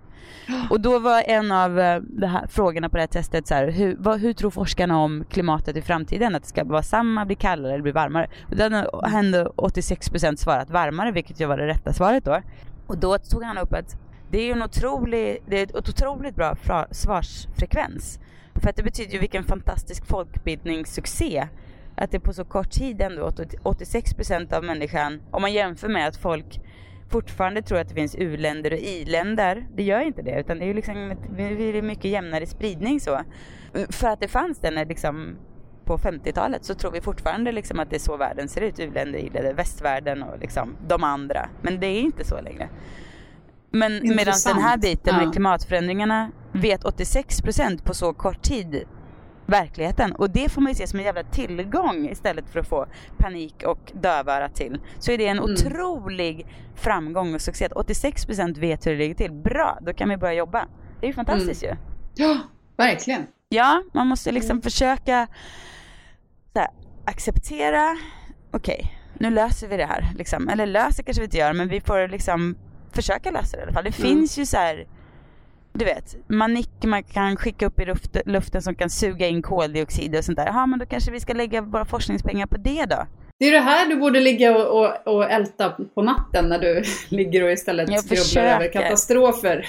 [0.71, 3.71] Och då var en av eh, de här frågorna på det här testet så här,
[3.71, 6.35] hur, vad, hur tror forskarna om klimatet i framtiden?
[6.35, 8.31] Att det ska vara samma, bli kallare eller bli varmare?
[8.51, 12.43] Och då hade hände 86% svarat varmare, vilket ju var det rätta svaret då.
[12.87, 13.97] Och då tog han upp att
[14.31, 16.57] det är ju en otrolig, det är ett otroligt bra
[16.91, 18.19] svarsfrekvens.
[18.55, 21.49] För att det betyder ju vilken fantastisk folkbildningssuccé.
[21.97, 26.17] Att det på så kort tid ändå, 86% av människan, om man jämför med att
[26.17, 26.61] folk
[27.13, 29.67] fortfarande tror att det finns u-länder och i-länder.
[29.75, 33.21] Det gör inte det utan det är ju liksom det är mycket jämnare spridning så.
[33.89, 35.37] För att det fanns den liksom
[35.85, 38.81] på 50-talet så tror vi fortfarande liksom att det är så världen ser ut.
[38.81, 41.49] U-länder, i-länder, västvärlden och liksom de andra.
[41.63, 42.69] Men det är inte så längre.
[43.71, 48.85] Men medan den här biten med klimatförändringarna vet 86% på så kort tid
[49.47, 50.13] verkligheten.
[50.13, 52.87] Och det får man ju se som en jävla tillgång istället för att få
[53.19, 54.81] panik och dövörat till.
[54.99, 55.51] Så är det en Mm.
[55.53, 59.33] otrolig framgång och succé att 86% vet hur det ligger till.
[59.33, 60.67] Bra, då kan vi börja jobba.
[61.01, 61.77] Det är ju fantastiskt Mm.
[62.17, 62.25] ju.
[62.25, 62.39] Ja,
[62.77, 63.27] verkligen.
[63.49, 64.63] Ja, man måste liksom Mm.
[64.63, 65.29] försöka
[66.55, 66.69] här,
[67.05, 67.97] acceptera,
[68.51, 70.13] okej, nu löser vi det här.
[70.17, 70.49] Liksom.
[70.49, 72.57] Eller löser kanske vi inte gör, men vi får liksom
[72.93, 73.85] försöka lösa det i alla fall.
[73.85, 74.09] Det Mm.
[74.11, 74.87] finns ju så här,
[75.73, 80.17] du vet, manik man kan skicka upp i luft, luften som kan suga in koldioxid
[80.17, 80.47] och sånt där.
[80.47, 83.07] Ja, men då kanske vi ska lägga våra forskningspengar på det då.
[83.39, 86.83] Det är det här du borde ligga och, och, och älta på natten när du
[87.17, 88.55] ligger och istället Jag grubblar försöker.
[88.55, 89.67] över katastrofer.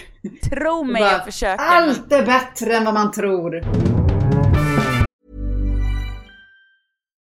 [0.50, 1.63] Tro mig, Bara, jag försöker.
[1.63, 3.62] Allt är bättre än vad man tror.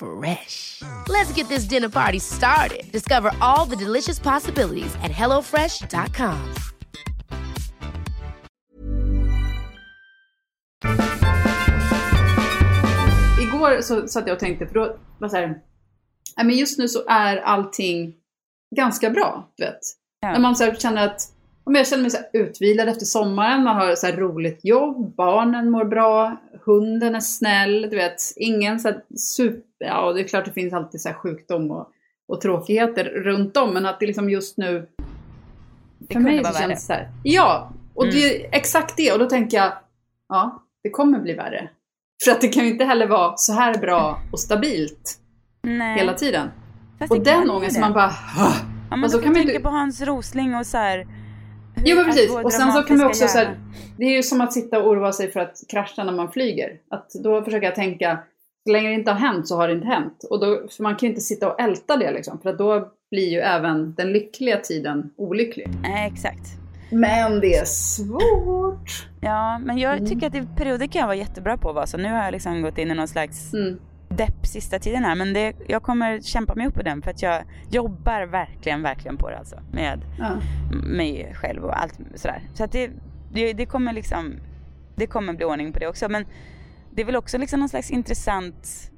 [0.00, 0.82] Fresh.
[1.08, 2.90] Let's get this dinner party started.
[2.92, 6.54] Discover all the delicious possibilities at hellofresh.com.
[13.40, 15.60] Igår så satt jag och tänkte, för då var så här,
[16.36, 18.14] men just nu så är allting
[18.76, 19.80] ganska bra, du vet.
[20.20, 20.32] Ja.
[20.32, 21.20] När man så känner att,
[21.64, 25.84] om jag känner mig så utvilad efter sommaren, man har så roligt jobb, barnen mår
[25.84, 28.16] bra, hunden är snäll, du vet.
[28.36, 31.88] Ingen så här super, ja det är klart det finns alltid så här sjukdom och,
[32.28, 34.88] och tråkigheter runt om, men att det liksom just nu
[35.98, 37.08] Det för mig så känns det så här.
[37.22, 39.12] Ja, och det är exakt det.
[39.12, 39.72] Och då tänker jag,
[40.28, 41.70] ja, det kommer bli värre.
[42.24, 45.18] För att det kan ju inte heller vara så här bra och stabilt
[45.62, 45.98] Nej.
[45.98, 46.50] hela tiden.
[46.98, 48.12] Fast Och den ångesten, man bara.
[48.36, 48.52] Ja,
[48.90, 51.19] men Och så då kan man tänka på Hans Rosling och så här.
[51.84, 53.56] Jo men precis, och sen så kan man också hjärna-
[53.98, 56.72] det är ju som att sitta och oroa sig för att krascha när man flyger.
[56.90, 58.18] Att då försöker jag tänka,
[58.66, 60.24] så länge det inte har hänt så har det inte hänt.
[60.30, 62.88] Och då, för man kan ju inte sitta och älta det liksom, för att då
[63.10, 65.68] blir ju även den lyckliga tiden olycklig.
[65.82, 66.46] Nej, exakt.
[66.92, 69.06] Men det är svårt.
[69.20, 70.06] Ja, men jag Mm.
[70.08, 71.96] tycker att i perioder kan jag vara jättebra på att vara så.
[71.98, 73.78] Nu har jag liksom gått in i någon slags Mm.
[74.26, 75.14] Depp sista tiden här.
[75.14, 79.16] Men det, jag kommer kämpa mig upp på den för att jag jobbar verkligen, verkligen
[79.16, 79.56] på det alltså.
[79.72, 80.30] Med Ja.
[80.84, 82.42] mig själv och allt sådär.
[82.54, 82.90] Så att det,
[83.32, 84.34] det, det kommer liksom,
[84.96, 86.08] det kommer bli ordning på det också.
[86.08, 86.26] Men
[86.94, 88.90] det är väl också liksom någon slags intressant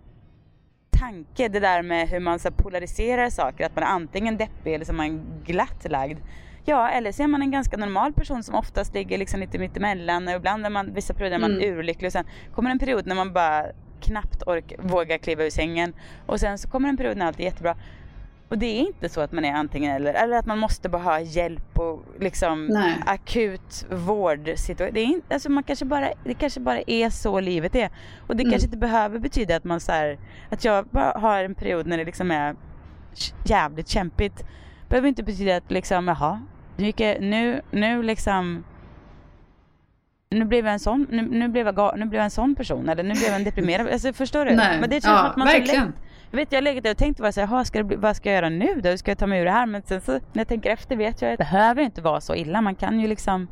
[0.90, 3.66] tanke det där med hur man så polariserar saker.
[3.66, 6.18] Att man är antingen deppig eller så är man glatt lagd.
[6.64, 10.28] Ja, eller så är man en ganska normal person som oftast ligger liksom lite mittemellan.
[10.28, 11.78] Och ibland är man, vissa perioder är man Mm.
[11.78, 13.66] urlycklig och sen kommer en period när man bara
[14.02, 15.92] knappt ork, vågar kliva ur sängen.
[16.26, 17.76] Och sen så kommer en period när allt är jättebra.
[18.48, 21.02] Och det är inte så att man är antingen eller, eller att man måste bara
[21.02, 22.94] ha hjälp och liksom Nej.
[23.06, 24.94] akut vårdsituation.
[24.94, 27.90] Det, är inte, alltså man kanske bara, det kanske bara är så livet är.
[28.26, 28.50] Och det Mm.
[28.50, 30.18] kanske inte behöver betyda att man så här,
[30.50, 32.56] att jag bara har en period när det liksom är
[33.44, 34.44] jävligt kämpigt.
[34.88, 36.40] Behöver inte betyda att liksom, jaha,
[36.76, 38.64] nu, gick jag, nu, nu liksom
[40.32, 42.88] nu blev jag en sån, nu, nu, blev jag, nu blev jag en sån person
[42.88, 43.88] eller nu blev jag en deprimerad.
[43.88, 44.54] Alltså förstår du?
[44.54, 44.80] Nej.
[44.80, 45.86] Men det känns Ja, som att man verkligen.
[45.86, 45.94] lätt,
[46.30, 48.48] jag vet jag har legat där och tänkt "Jaha, ska bli, vad ska jag göra
[48.48, 48.88] nu då?
[48.88, 49.66] Hur ska jag ta mig ur det här?
[49.66, 52.34] Men sen så när jag tänker efter vet jag att det behöver inte vara så
[52.34, 52.60] illa.
[52.60, 53.48] Man kan ju liksom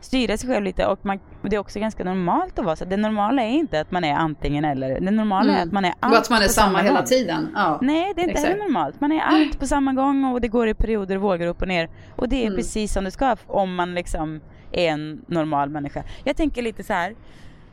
[0.00, 2.84] styra sig själv lite och man, och det är också ganska normalt att vara så.
[2.84, 5.00] Det normala är inte att man är antingen eller.
[5.00, 5.68] Det normala är Mm.
[5.68, 7.04] att man är Och allt att man är samma hela gång.
[7.04, 7.48] tiden.
[7.54, 7.78] Ja.
[7.82, 8.48] Nej, det är inte Exakt.
[8.48, 9.00] heller normalt.
[9.00, 11.68] Man är allt på samma gång och det går i perioder och vågar upp och
[11.68, 11.88] ner.
[12.16, 12.56] Och det är Mm.
[12.56, 14.40] precis som det ska om man liksom
[14.74, 16.02] är en normal människa.
[16.24, 17.14] Jag tänker lite så här.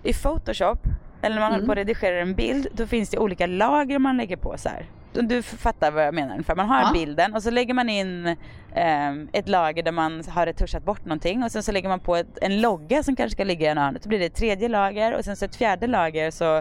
[0.04, 0.80] I Photoshop,
[1.22, 1.76] eller när man håller på Mm.
[1.88, 4.86] redigerar en bild, då finns det olika lager man lägger på så här.
[5.14, 6.42] Du- fattar vad jag menar.
[6.42, 6.90] För man har Ja.
[6.94, 8.36] bilden och så lägger man in
[8.76, 12.16] ehm, ett lager där man har retuschat bort någonting och sen så lägger man på
[12.16, 14.04] ett, en logga som kanske ska ligga i en hörnet.
[14.04, 16.58] Då blir det ett tredje lager och sen så ett fjärde lager så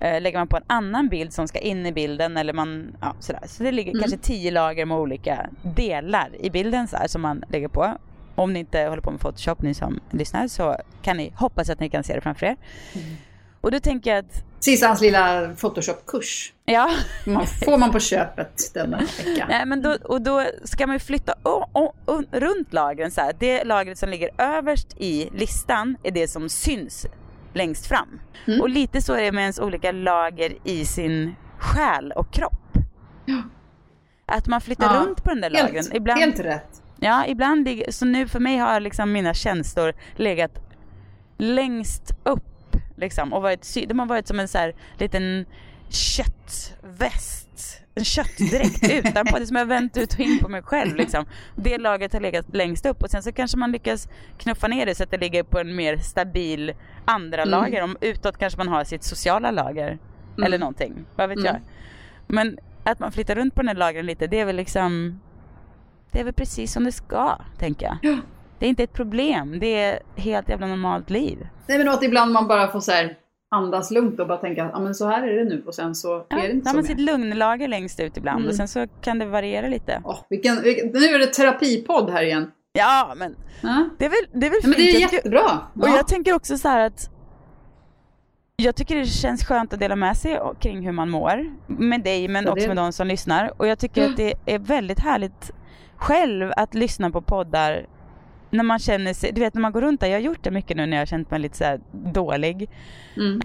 [0.00, 3.14] eh, lägger man på en annan bild som ska in i bilden eller man, ja
[3.20, 3.42] sådär.
[3.46, 4.00] Så det ligger Mm.
[4.02, 7.94] kanske tio lager med olika delar i bilden så här, som man lägger på.
[8.34, 11.80] Om ni inte håller på med Photoshop ni som lyssnar så kan ni hoppas att
[11.80, 12.56] ni kan se det framför er.
[13.60, 16.52] Och då tänker jag att Precis, hans lilla Photoshop-kurs.
[16.64, 16.90] Ja.
[17.26, 19.46] Man, får man på köpet denna vecka.
[19.48, 23.20] Nej, men då, och då ska man ju flytta o- o- o- runt lagren så
[23.20, 23.34] här.
[23.38, 27.06] Det lagret som ligger överst i listan är det som syns
[27.52, 28.20] längst fram.
[28.46, 28.60] Mm.
[28.60, 32.72] Och lite så är det med ens olika lager i sin själ och kropp.
[34.26, 35.74] Att man flyttar Ja, runt på den där lagren.
[35.74, 36.81] Helt, Ibland, helt rätt.
[37.04, 40.58] Ja, ibland så nu för mig har liksom mina känslor legat
[41.38, 45.46] längst upp liksom och varit, de har varit som en så här liten
[45.88, 51.24] köttväst, en köttdräkt utanpå, det som jag vänt ut och in på mig själv liksom.
[51.56, 54.94] Det laget har legat längst upp och sen så kanske man lyckas knuffa ner det
[54.94, 56.72] så att det ligger på en mer stabil
[57.04, 57.50] andra Mm.
[57.50, 57.82] lager.
[57.82, 59.98] Om utåt kanske man har sitt sociala lager
[60.44, 61.46] eller någonting, vad vet Mm.
[61.54, 61.60] jag.
[62.26, 65.20] Men att man flyttar runt på den här lagren lite, det är väl liksom
[66.12, 68.18] det är väl precis som det ska, tänker jag.
[68.58, 71.48] Det är inte ett problem, det är helt jävla normalt liv.
[71.68, 73.16] Nej men att ibland man bara får så här
[73.50, 76.26] andas lugnt och bara tänka ja men så här är det nu och sen så
[76.28, 78.48] Ja, är det inte så man sitt lugnlager längst ut ibland Mm.
[78.48, 80.02] och sen så kan det variera lite.
[80.04, 82.50] Åh, vilken, vilken, nu är det terapipodd här igen.
[82.72, 83.88] Ja, men Ja.
[83.98, 85.60] det är väl, det är väl Ja, men det är Jag tycker- jättebra.
[85.74, 85.96] Och Ja.
[85.96, 87.10] jag tänker också så här att
[88.56, 91.44] jag tycker det känns skönt att dela med sig kring hur man mår.
[91.66, 93.52] Med dig men Ja, också med de som lyssnar.
[93.60, 95.50] Och jag tycker att det är väldigt härligt
[96.02, 97.86] själv att lyssna på poddar
[98.50, 100.50] när man känner sig, du vet när man går runt där, jag har gjort det
[100.50, 102.70] mycket nu när jag har känt mig lite så här dålig.
[103.16, 103.40] Mm.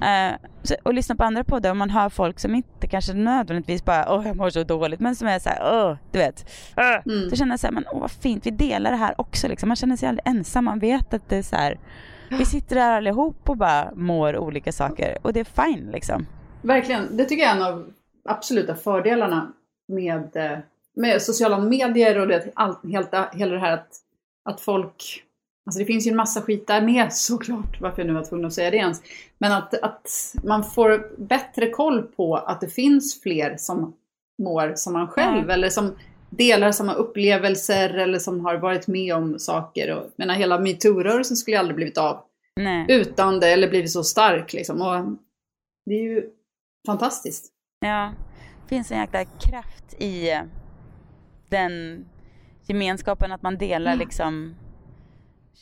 [0.64, 4.16] Så, och lyssna på andra poddar och man hör folk som inte kanske nödvändigtvis bara
[4.16, 6.50] åh jag mår så dåligt men som är så här, åh du vet.
[6.78, 7.14] Uh.
[7.14, 7.30] Mm.
[7.30, 9.70] Så känner jag så här, men åh vad fint vi delar det här också liksom.
[9.70, 11.80] Man känner sig aldrig ensam, man vet att det är så här.
[12.30, 16.26] Vi sitter där allihop och bara mår olika saker och det är fine liksom.
[16.62, 17.94] Verkligen, det tycker jag är en av
[18.30, 19.54] absoluta fördelarna
[19.88, 20.60] med, eh,
[20.98, 23.90] med sociala medier och det, allt, helt, hela det här att,
[24.50, 25.24] att folk
[25.68, 28.46] Alltså det finns ju en massa skit där med såklart, varför jag nu var tvungen
[28.46, 29.02] att säga det ens.
[29.38, 33.94] Men att, att man får bättre koll på att det finns fler som
[34.44, 35.54] mår som man själv Ja.
[35.54, 35.96] eller som
[36.30, 39.96] delar samma upplevelser eller som har varit med om saker.
[39.96, 42.22] Och, menar, hela metoo-rörelsen skulle ju aldrig blivit av
[42.56, 42.86] Nej.
[42.90, 44.82] utan det eller blivit så stark liksom.
[44.82, 45.06] Och
[45.86, 46.30] det är ju
[46.88, 47.52] fantastiskt.
[47.80, 48.14] Ja,
[48.64, 50.30] det finns en jäkla kraft i
[51.50, 52.06] den
[52.66, 54.56] gemenskapen att man delar liksom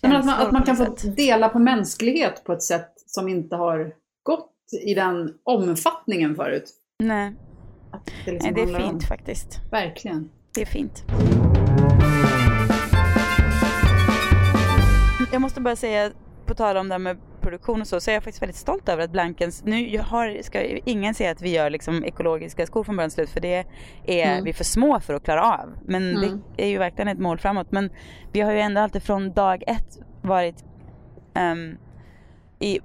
[0.02, 2.92] Ja, men att, man, känslor att man kan få dela på mänsklighet på ett sätt
[3.06, 3.94] som inte har
[4.24, 4.52] gått
[4.86, 6.70] i den omfattningen förut.
[7.04, 7.34] Nej,
[8.26, 9.00] det, liksom Nej, det är fint Om.
[9.00, 9.60] faktiskt.
[9.72, 10.30] Verkligen.
[10.56, 11.04] Det är fint.
[15.32, 16.12] Jag måste bara säga,
[16.46, 18.90] på tal om det här med produktion och så, så är jag faktiskt väldigt stolt
[18.90, 22.96] över att Blankens, nu har, ska ingen säga att vi gör liksom ekologiska skor från
[22.96, 23.66] början till slut för det
[24.06, 24.44] är Mm.
[24.44, 25.70] vi är för små för att klara av.
[25.86, 26.42] Men Mm.
[26.56, 27.68] det är ju verkligen ett mål framåt.
[27.72, 27.90] Men
[28.32, 30.64] vi har ju ändå alltid från dag ett varit
[31.34, 31.78] ehm,
[32.60, 32.80] i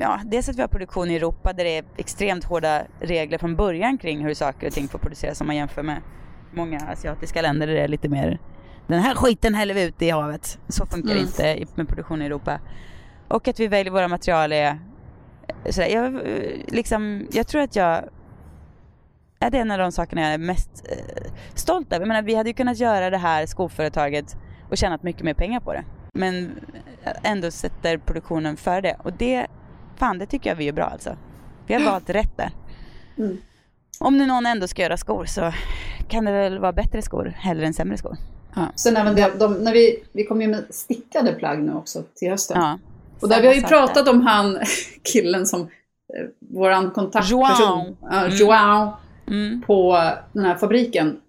[0.00, 3.56] Ja, dels att vi har produktion i Europa där det är extremt hårda regler från
[3.56, 5.96] början kring hur saker och ting får produceras om man jämför med
[6.52, 8.38] många asiatiska länder där det är lite mer
[8.86, 10.58] den här skiten häller vi ut i havet.
[10.68, 11.58] Så funkar det Mm.
[11.58, 12.60] inte med produktion i Europa.
[13.28, 14.78] Och att vi väljer våra material är
[15.70, 18.04] sådär, jag, eh, liksom, jag tror att jag
[19.40, 22.00] är det en av de sakerna jag är mest eh, stolt över.
[22.00, 24.36] Jag menar, vi hade ju kunnat göra det här skoföretaget
[24.70, 25.84] och tjänat mycket mer pengar på det.
[26.12, 26.60] Men
[27.22, 28.96] ändå sätter produktionen för det.
[29.04, 29.46] Och det,
[29.96, 31.16] fan det tycker jag vi är bra alltså.
[31.66, 32.50] Vi har valt rätt där.
[33.18, 33.36] Mm.
[34.00, 35.52] Om nu någon ändå ska göra skor så
[36.08, 38.16] kan det väl vara bättre skor hellre än sämre skor.
[38.54, 38.66] Ja.
[38.74, 42.30] Sen även det, de, när vi, vi kommer ju med stickade plagg nu också till
[42.30, 42.60] hösten.
[42.60, 42.78] ja.
[43.20, 44.58] Och där vi har ju pratat om han
[45.12, 47.96] killen som, eh, våran kontaktperson, Joao.
[48.12, 48.36] Mm.
[48.36, 48.92] Joao.
[49.30, 49.62] Mm.
[49.62, 49.98] på
[50.32, 51.20] den här fabriken.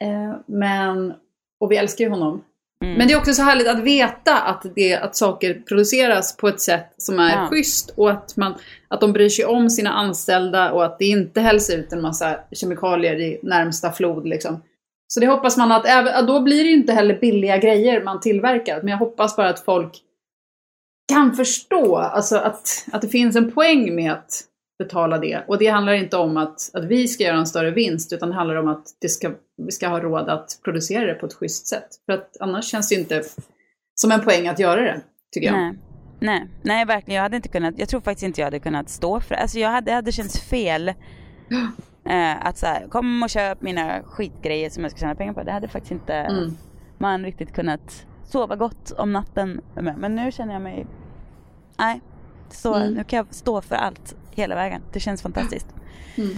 [0.00, 1.14] Eh, men,
[1.60, 2.44] och vi älskar ju honom.
[2.84, 2.94] Mm.
[2.98, 6.60] Men det är också så härligt att veta att, det, att saker produceras på ett
[6.60, 7.46] sätt som är Ja.
[7.46, 8.54] schysst och att, man,
[8.88, 12.36] att de bryr sig om sina anställda och att det inte hälls ut en massa
[12.52, 14.26] kemikalier i närmsta flod.
[14.28, 14.62] Liksom.
[15.08, 18.20] Så det hoppas man att, även, då blir det ju inte heller billiga grejer man
[18.20, 18.76] tillverkar.
[18.76, 19.92] Men jag hoppas bara att folk
[21.14, 24.44] kan förstå alltså att, att det finns en poäng med att
[24.78, 25.44] betala det.
[25.48, 28.34] Och det handlar inte om att, att vi ska göra en större vinst utan det
[28.34, 29.30] handlar om att det ska,
[29.66, 31.88] vi ska ha råd att producera det på ett schysst sätt.
[32.06, 33.22] För att annars känns det inte
[33.94, 35.00] som en poäng att göra det,
[35.32, 35.56] tycker jag.
[35.56, 35.78] Nej.
[36.20, 37.16] Nej, nej verkligen.
[37.16, 39.40] Jag hade inte kunnat, jag tror faktiskt inte jag hade kunnat stå för det.
[39.40, 40.88] Alltså jag hade, det hade känts fel.
[42.04, 45.42] Eh, att så här, kom och köp mina skitgrejer som jag ska tjäna pengar på.
[45.42, 46.56] Det hade faktiskt inte Mm.
[46.98, 49.60] man riktigt kunnat sova gott om natten.
[49.96, 50.86] Men nu känner jag mig,
[51.80, 52.00] nej.
[52.50, 52.94] Så Mm.
[52.94, 54.82] nu kan jag stå för allt hela vägen.
[54.92, 55.66] Det känns fantastiskt.
[56.16, 56.30] Mm.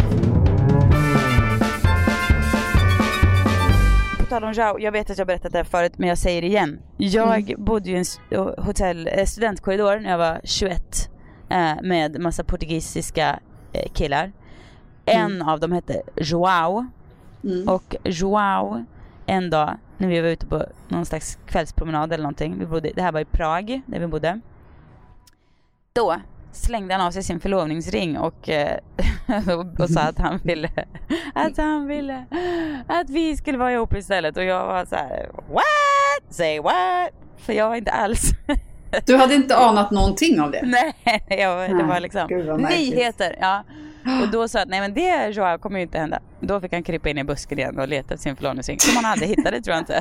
[4.18, 6.40] På tal om Zhao, jag vet att jag berättat det här förut men jag säger
[6.42, 6.78] det igen.
[6.96, 7.64] Jag Mm.
[7.64, 8.20] bodde ju i en s-
[8.58, 11.10] hotell, eh, studentkorridor när jag var 21
[11.48, 13.38] eh, med massa portugisiska
[13.72, 14.32] eh, killar.
[15.04, 16.86] En av dem hette Joao.
[17.44, 17.68] Mm.
[17.68, 18.84] Och Joao,
[19.26, 22.58] en dag när vi var ute på någon slags kvällspromenad eller någonting.
[22.58, 24.40] Vi bodde, det här var i Prag, där vi bodde.
[25.92, 26.16] Då
[26.52, 28.78] slängde han av sig sin förlovningsring och, eh,
[29.58, 30.70] och, och sa att han ville
[31.34, 32.24] att han ville
[32.86, 36.34] att vi skulle vara ihop istället och jag var så här: what?
[36.34, 37.10] Say what?
[37.36, 38.30] För jag var inte alls
[39.06, 40.62] Du hade inte anat någonting av det?
[40.64, 40.94] Nej,
[41.28, 42.26] jag, det var liksom
[42.70, 43.36] nyheter.
[43.40, 43.64] Ja.
[44.22, 46.20] Och då sa jag att nej men det Joao kommer ju inte hända.
[46.40, 48.78] Då fick han krypa in i busken igen och leta efter sin förlovningsring.
[48.80, 50.00] Som han aldrig hittade tror jag inte.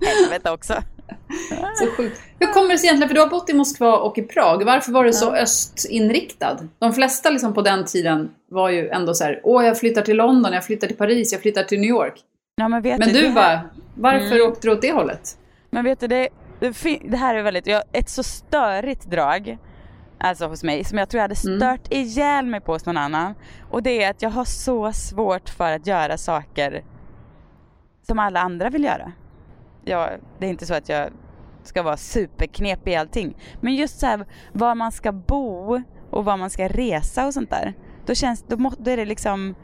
[0.00, 0.74] Helvete också.
[1.78, 2.20] Så sjukt.
[2.38, 4.92] Hur kommer det sig egentligen, för du har bott i Moskva och i Prag, varför
[4.92, 6.58] var du så östinriktad?
[6.78, 10.16] De flesta liksom på den tiden var ju ändå så här, åh jag flyttar till
[10.16, 12.14] London, jag flyttar till Paris, jag flyttar till New York.
[12.56, 13.60] Ja, men Men du, du bara,
[13.94, 14.50] varför Mm.
[14.50, 15.38] åkte du åt det hållet?
[15.70, 16.28] Men vet du, det,
[17.08, 19.58] det, här är väldigt, jag, ett så störigt drag.
[20.22, 21.60] Alltså hos mig, som jag tror jag hade Mm.
[21.60, 23.34] stört ihjäl mig på hos någon annan.
[23.70, 26.84] Och det är att jag har så svårt för att göra saker
[28.06, 29.12] som alla andra vill göra.
[29.84, 31.10] Jag, det är inte så att jag
[31.62, 33.36] ska vara superknepig i allting.
[33.60, 37.50] Men just så här, var man ska bo och var man ska resa och sånt
[37.50, 37.74] där.
[38.06, 39.54] Då känns, då, må, då är det liksom,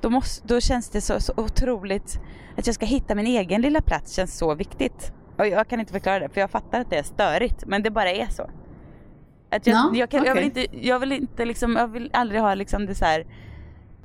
[0.00, 2.20] då, måste, då känns det så, så otroligt
[2.56, 5.12] att jag ska hitta min egen lilla plats känns så viktigt.
[5.38, 7.90] Och jag kan inte förklara det för jag fattar att det är störigt men det
[7.90, 8.50] bara är så.
[9.50, 12.40] Att jag, Ja, jag, kan, jag vill inte, jag vill inte liksom, jag vill aldrig
[12.40, 13.26] ha liksom det så här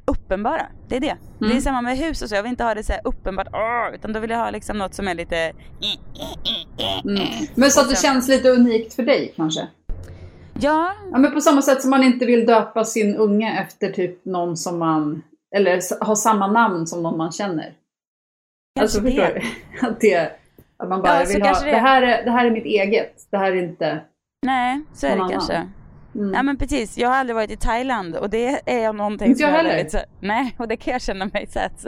[0.06, 0.66] uppenbara.
[0.88, 1.18] Det är det.
[1.40, 1.62] Det är Mm.
[1.62, 2.36] samma med hus och så.
[2.36, 4.94] Jag vill inte ha det så uppenbart, åh, utan då vill jag ha liksom något
[4.94, 5.52] som är lite
[7.06, 7.28] Mm.
[7.56, 9.68] Men så att det känns lite unikt för dig kanske?
[10.60, 14.26] Ja, Ja, men på samma sätt som man inte vill döpa sin unge efter typ
[14.26, 15.22] någon som man,
[15.56, 17.74] eller ha samma namn som någon man känner.
[18.80, 19.42] Kanske alltså förstår det.
[19.82, 19.88] du?
[19.88, 20.32] Att det,
[20.78, 21.72] att man bara Ja, vill ha, det.
[21.72, 21.78] det.
[21.78, 24.00] här är, det här är mitt eget, det här är inte...
[24.46, 25.58] nej, så är det kanske.
[25.58, 25.72] annan.
[26.16, 26.34] Mm.
[26.34, 29.42] Ja men precis, jag har aldrig varit i Thailand och det är jag någonting Inte
[29.44, 29.90] jag är heller.
[29.90, 31.86] så, Nej, och det kan jag känna mig så att,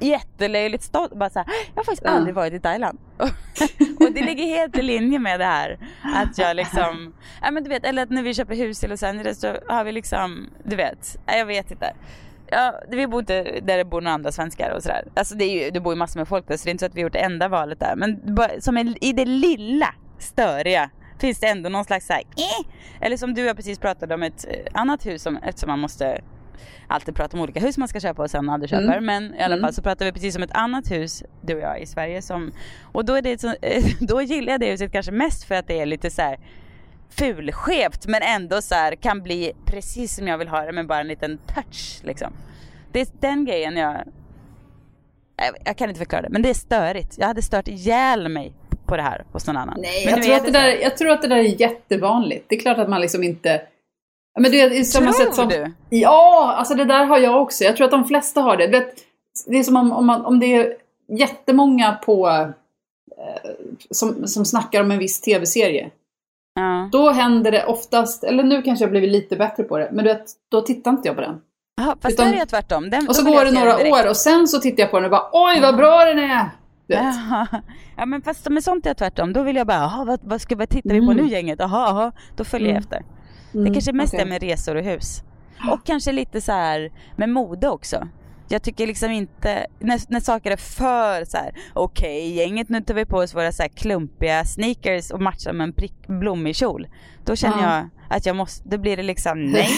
[0.00, 1.12] jättelöjligt stolt.
[1.14, 2.10] Bara så här, jag har faktiskt Ja.
[2.10, 2.98] aldrig varit i Thailand.
[4.00, 5.78] och det ligger helt i linje med det här.
[6.14, 9.02] Att jag liksom, ja men du vet, eller att när vi köper hus i Los
[9.02, 11.92] Angeles så har vi liksom, du vet, nej, jag vet inte.
[12.50, 15.04] Ja, vi bor inte där det bor några andra svenskar och sådär.
[15.14, 16.82] Alltså det, är ju, det bor ju massor med folk där så det är inte
[16.82, 17.96] så att vi har gjort det enda valet där.
[17.96, 20.90] Men bara, som i det lilla störiga
[21.22, 22.66] finns det ändå någon slags så här, eh.
[23.06, 25.78] Eller som du och jag precis pratade om ett eh, annat hus som, eftersom man
[25.78, 26.20] måste
[26.86, 28.84] alltid prata om olika hus man ska köpa och sen aldrig köper.
[28.98, 29.04] Mm.
[29.04, 29.64] Men i alla Mm.
[29.64, 32.52] fall så pratar vi precis om ett annat hus, du och jag i Sverige som,
[32.92, 33.54] och då är det så,
[34.00, 36.38] då gillar jag det huset kanske mest för att det är lite så här
[37.10, 41.00] fulskevt men ändå så här kan bli precis som jag vill ha det med bara
[41.00, 42.32] en liten touch liksom.
[42.92, 44.04] Det är den grejen jag
[45.36, 47.18] jag, jag kan inte förklara det, men det är störigt.
[47.18, 48.52] Jag hade stört ihjäl mig
[48.92, 49.76] på det här hos någon annan.
[49.80, 52.44] Nej, men jag tror, att det där, jag tror att det där är jättevanligt.
[52.48, 53.48] Det är klart att man liksom inte...
[54.34, 55.48] Ja, Men det är samma Tror sätt som...
[55.48, 55.72] du?
[55.90, 57.64] Ja, alltså det där har jag också.
[57.64, 58.66] Jag tror att de flesta har det.
[58.66, 58.94] Vet,
[59.46, 60.76] det är som om, om, man, om det är
[61.18, 62.28] jättemånga på...
[62.28, 63.50] Eh,
[63.90, 65.90] som, som snackar om en viss tv-serie.
[66.54, 66.88] Ja.
[66.92, 70.12] Då händer det oftast, eller nu kanske jag blivit lite bättre på det, men du
[70.12, 71.40] vet, då tittar inte jag på den.
[71.80, 72.90] Aha, fast Utan- där är jag tvärtom.
[72.90, 73.94] Den, Och så går det några direkt.
[73.94, 76.50] år och sen så tittar jag på den och bara oj vad bra den är!
[76.86, 77.46] Ja.
[77.96, 79.32] ja men fast med sånt är jag tvärtom.
[79.32, 81.16] Då vill jag bara, jaha vad, vad, ska, vad tittar vi på Mm.
[81.24, 81.56] nu gänget?
[81.58, 82.12] Jaha, jaha.
[82.36, 82.82] Då följer jag Mm.
[82.82, 83.02] efter.
[83.54, 84.26] Mm, Det kanske mest okej.
[84.26, 85.22] är med resor och hus.
[85.72, 88.08] Och kanske lite så här med mode också.
[88.48, 92.94] Jag tycker liksom inte, när, när saker är för så här, okej gänget nu tar
[92.94, 96.86] vi på oss våra så här klumpiga sneakers och matchar med en prick, blommig kjol.
[97.24, 97.76] Då känner Ja.
[97.76, 99.70] jag att jag måste, då blir det liksom nej,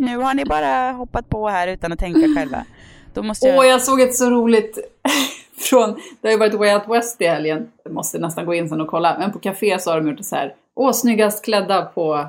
[0.00, 2.64] nu har ni bara hoppat på här utan att tänka själva.
[3.16, 3.58] Måste jag...
[3.58, 4.78] Åh, jag såg ett så roligt
[5.60, 8.68] från, det har ju varit Way Out West i helgen, jag måste nästan gå in
[8.68, 11.82] sen och kolla, men på café så har de gjort så här, åh, snyggast klädda
[11.82, 12.26] på,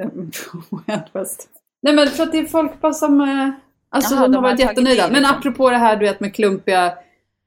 [0.00, 1.48] på Way Out West.
[1.82, 3.50] Nej men för att det är folk bara som, eh,
[3.90, 5.08] alltså Jaha, de, de har varit jättenöjda.
[5.10, 6.92] Men apropå det här du vet med klumpiga,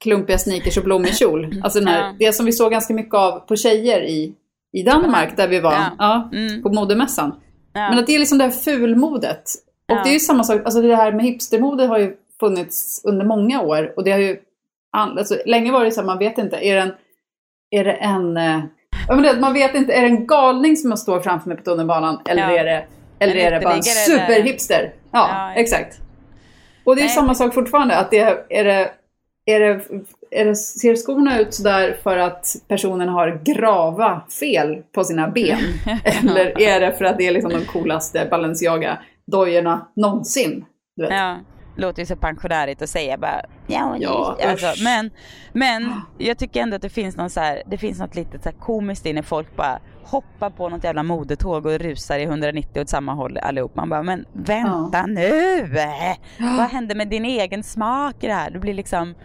[0.03, 2.13] klumpiga sneakers och blommig kjol, alltså den här, Ja.
[2.19, 4.33] det som vi såg ganska mycket av på tjejer i,
[4.71, 5.89] i Danmark där vi var, Ja.
[5.99, 6.63] ja, Mm.
[6.63, 7.35] på modemässan.
[7.73, 9.43] Men att det är liksom det här fulmodet.
[9.91, 13.25] Och det är ju samma sak, alltså det här med hipstermode har ju funnits under
[13.25, 13.93] många år.
[13.95, 14.37] Och det har ju,
[14.91, 16.93] alltså, länge var det så här, man vet inte, är det en,
[17.71, 18.59] är det en, eh,
[19.07, 21.57] ja, men det, man vet inte, är det en galning som jag står framför mig
[21.57, 22.21] på tunnelbanan?
[22.29, 22.57] Eller Ja.
[22.59, 22.85] är det,
[23.19, 24.93] eller En är det bara en superhipster?
[25.11, 25.99] Ja, Ja, exakt.
[26.83, 27.13] Och det är Nej.
[27.15, 28.91] samma sak fortfarande, att det är, är det,
[29.45, 29.81] är det,
[30.31, 35.57] är det, ser skorna ut sådär för att personen har grava fel på sina ben?
[36.03, 40.65] Eller är det för att det är liksom de coolaste Balenciaga-dojorna någonsin?
[40.95, 41.11] Du vet.
[41.11, 41.37] Ja.
[41.79, 45.11] Låter ju så pensionärigt att säga bara ja, Ja, alltså, men,
[45.53, 48.49] men jag tycker ändå att det finns någon så här, det finns något litet så
[48.49, 52.81] här komiskt i när folk bara hoppar på något jävla modetåg och rusar i 190
[52.81, 53.75] åt samma håll allihop.
[53.75, 55.61] Man bara, men vänta nu!
[56.57, 58.49] Vad händer med din egen smak i det här?
[58.51, 59.15] Det blir liksom,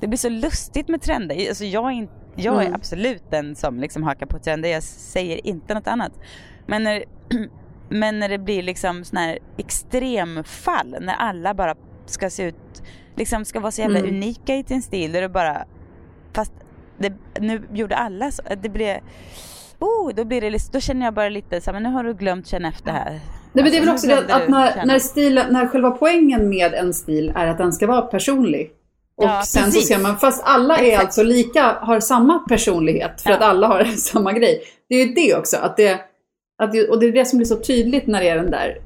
[0.00, 1.48] det blir så lustigt med trender.
[1.48, 2.74] Alltså jag är, inte, jag är Mm.
[2.74, 6.12] absolut den som liksom hakar på trender, jag säger inte något annat.
[6.66, 7.04] Men när,
[7.88, 11.74] men när det blir liksom sån här extremfall, när alla bara
[12.10, 12.82] ska se ut,
[13.16, 14.10] liksom ska vara så jävla Mm.
[14.14, 15.64] unika i sin stil, där det bara,
[16.34, 16.52] fast
[16.98, 18.96] det, nu gjorde alla så, det blev,
[19.78, 22.14] oh, då blir det, då känner jag bara lite så här, men nu har du
[22.14, 23.20] glömt känna efter här.
[23.52, 26.48] Nej, men det är väl Alltså, också det att när, när, stilen, när själva poängen
[26.48, 28.70] med en stil är att den ska vara personlig.
[29.16, 29.88] Och Ja, sen precis.
[29.88, 31.04] så ser man, fast alla är Exakt.
[31.04, 33.36] alltså lika, har samma personlighet för Ja.
[33.36, 34.62] att alla har samma grej.
[34.88, 36.00] Det är ju det också, att det,
[36.62, 38.78] att det, och det är det som blir så tydligt när det är den där,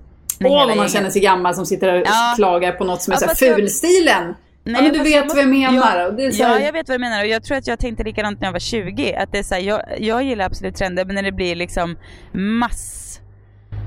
[0.45, 2.33] åh vad man känner sig gammal som sitter och Ja.
[2.37, 4.35] klagar på något som är Ja, så här fast jag- fulstilen.
[4.67, 5.99] Nej, ja, men du vet vad jag menar.
[5.99, 7.57] Ja, och det är så ja, här, jag vet vad du menar och jag tror
[7.57, 9.15] att jag tänkte likadant när jag var 20.
[9.15, 11.97] Att det är så här, jag, jag gillar absolut trender men när det blir liksom
[12.33, 13.21] mass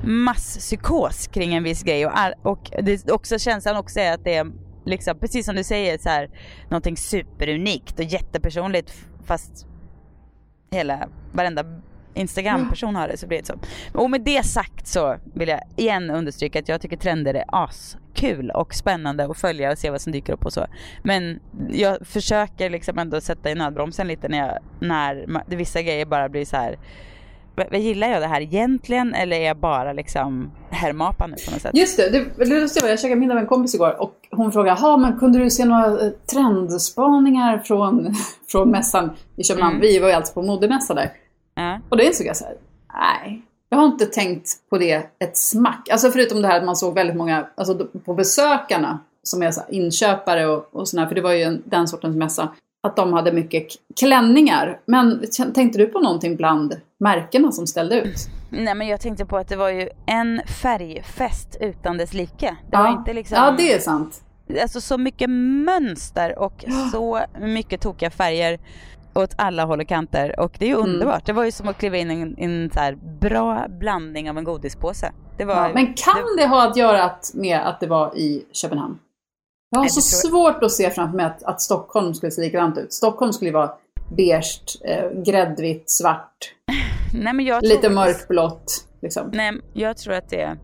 [0.04, 4.48] masspsykos kring en viss grej och, och det också känslan också är att det är
[4.86, 6.30] liksom precis som du säger så här
[6.70, 8.94] någonting superunikt och jättepersonligt
[9.26, 9.66] fast
[10.72, 11.64] hela varenda
[12.18, 13.54] Instagram-person har det så blir det så.
[13.94, 18.50] Och med det sagt så vill jag igen understryka att jag tycker trender är askul
[18.52, 20.66] och spännande att följa och se vad som dyker upp och så.
[21.04, 21.40] Men
[21.72, 24.58] jag försöker liksom ändå sätta i nödbromsen lite när, jag,
[24.88, 26.78] när vissa grejer bara blir så här.
[27.56, 31.52] "Vad- vad Gillar jag det här egentligen eller är jag bara liksom härmapa nu på
[31.52, 31.72] något sätt?
[31.78, 34.98] Just det, det, det jag käkade middag med en kompis igår och hon frågade, jaha
[34.98, 38.16] men kunde du se några eh, trendspaningar från,
[38.52, 39.76] från mässan i Köpenhamn?
[39.76, 39.82] Mm.
[39.82, 41.12] Vi var ju alltså på modemässa där.
[41.58, 41.80] Ja.
[41.90, 42.56] Och då insåg jag så här,
[42.94, 45.90] nej, jag har inte tänkt på det ett smack.
[45.92, 49.62] Alltså förutom det här att man såg väldigt många, alltså på besökarna som är så
[49.62, 52.50] här inköpare och, och sådär, för det var ju en, den sortens mässa.
[52.84, 53.68] Att de hade mycket
[54.00, 54.80] klänningar.
[54.86, 58.18] Men tänkte du på någonting bland märkena som ställde ut?
[58.50, 62.58] Nej men jag tänkte på att det var ju en färgfest utan dess like.
[62.70, 62.92] Det var ja.
[62.92, 64.22] inte liksom ja, det är sant.
[64.62, 65.30] alltså så mycket
[65.66, 68.60] mönster och så mycket tokiga färger
[69.18, 70.90] åt alla håll och kanter och det är ju Mm.
[70.90, 71.26] underbart.
[71.26, 74.44] Det var ju som att kliva in i en, en så bra blandning av en
[74.44, 75.12] godispåse.
[75.38, 79.00] Det var, Ja, men kan det ha att göra med att det var i Köpenhamn?
[79.70, 82.42] Jag har Nej, så det svårt att se framför mig att, att Stockholm skulle se
[82.42, 82.94] likadant ut.
[82.94, 83.72] Stockholm skulle ju vara
[84.18, 86.54] beige, eh, gräddvitt, svart,
[87.14, 88.86] nej, men jag lite tror, mörkblått.
[89.02, 89.30] Liksom.
[89.34, 90.58] Nej, jag tror att det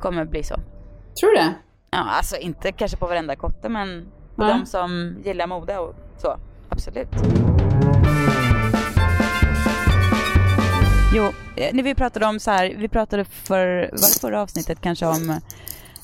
[0.00, 0.54] kommer bli så.
[1.20, 1.54] Tror du det?
[1.90, 4.06] Ja, alltså inte kanske på varenda kotte men
[4.36, 4.58] på Nej.
[4.58, 6.36] de som gillar mode och så.
[6.68, 7.08] Absolut.
[11.14, 11.24] Jo,
[11.56, 15.06] eh, när vi pratade om så här, vi pratade för, var det förra avsnittet kanske
[15.06, 15.40] om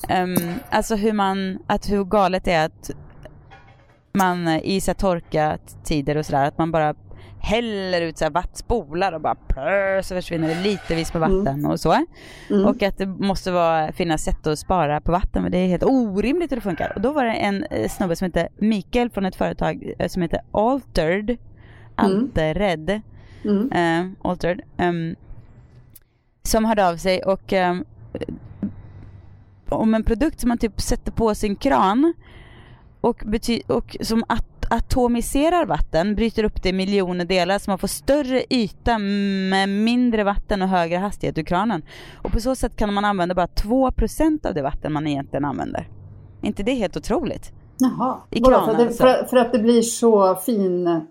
[0.09, 2.91] ehm, alltså hur man, att hur galet det är att
[4.13, 6.95] man i så här torka tider och sådär, att man bara
[7.39, 11.79] häller ut så här vattspolar och bara plö, så försvinner det litervis med vatten och
[11.79, 12.05] så.
[12.49, 12.65] Mm.
[12.65, 15.83] Och att det måste vara, finnas sätt att spara på vatten men det är helt
[15.83, 16.93] orimligt hur det funkar.
[16.95, 20.21] Och då var det en eh, snubbe som heter Mikael från ett företag eh, som
[20.21, 21.37] heter Altered.
[21.95, 23.01] Altered.
[23.43, 23.71] Mm.
[23.71, 24.61] eh, Altered.
[24.77, 25.15] ehm,
[26.43, 27.85] som hörde av sig och ehm,
[29.69, 32.13] om en produkt som man typ sätter på sin kran
[33.01, 33.23] och,
[33.67, 38.43] och som at- atomiserar vatten, bryter upp det i miljoner delar så man får större
[38.49, 41.81] yta med mindre vatten och högre hastighet ur kranen.
[42.15, 45.89] Och på så sätt kan man använda bara 2% av det vatten man egentligen använder.
[46.41, 47.51] Är inte det helt otroligt?
[47.77, 48.17] Jaha.
[48.29, 49.25] I kranen för, att det, alltså.
[49.29, 51.01] för att det blir så fin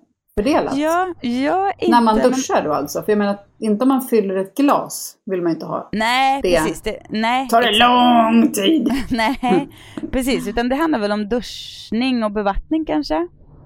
[0.41, 0.77] fördelat?
[0.77, 1.91] Ja, ja inte...
[1.91, 3.03] När man men- duschar då alltså?
[3.03, 5.89] För jag menar, inte om man fyller ett glas vill man inte ha.
[5.93, 6.59] Nej, Det.
[6.59, 6.81] precis.
[6.83, 8.89] Det, nej, Tar det lång tid?
[9.11, 9.69] nej,
[10.13, 10.49] precis.
[10.49, 13.15] Utan det handlar väl om duschning och bevattning kanske?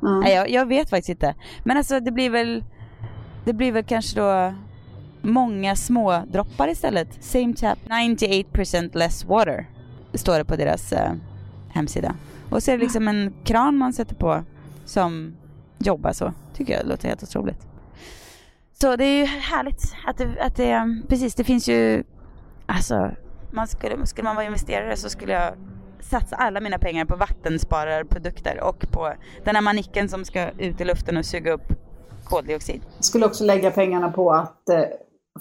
[0.03, 0.21] Mm.
[0.21, 1.35] Nej, jag, jag vet faktiskt inte.
[1.65, 2.65] Men alltså det blir väl,
[3.45, 4.55] det blir väl kanske då
[5.23, 7.09] många små droppar istället.
[7.25, 9.67] Same tap, 98% less water.
[10.15, 11.13] Står det på deras eh,
[11.69, 12.15] hemsida.
[12.51, 14.43] Och så är det liksom en kran man sätter på
[14.85, 15.37] som
[15.79, 16.33] jobbar så.
[16.59, 17.67] Tycker jag låter helt otroligt.
[18.73, 22.05] Så det är ju härligt att det, att det precis det finns ju,
[22.67, 23.11] alltså
[23.51, 25.55] man skulle, skulle man vara investerare så skulle jag
[26.01, 29.13] satsa alla mina pengar på vattenspararprodukter och på
[29.45, 31.73] den här manicken som ska ut i luften och suga upp
[32.25, 32.81] koldioxid.
[32.97, 34.81] Jag skulle också lägga pengarna på att eh,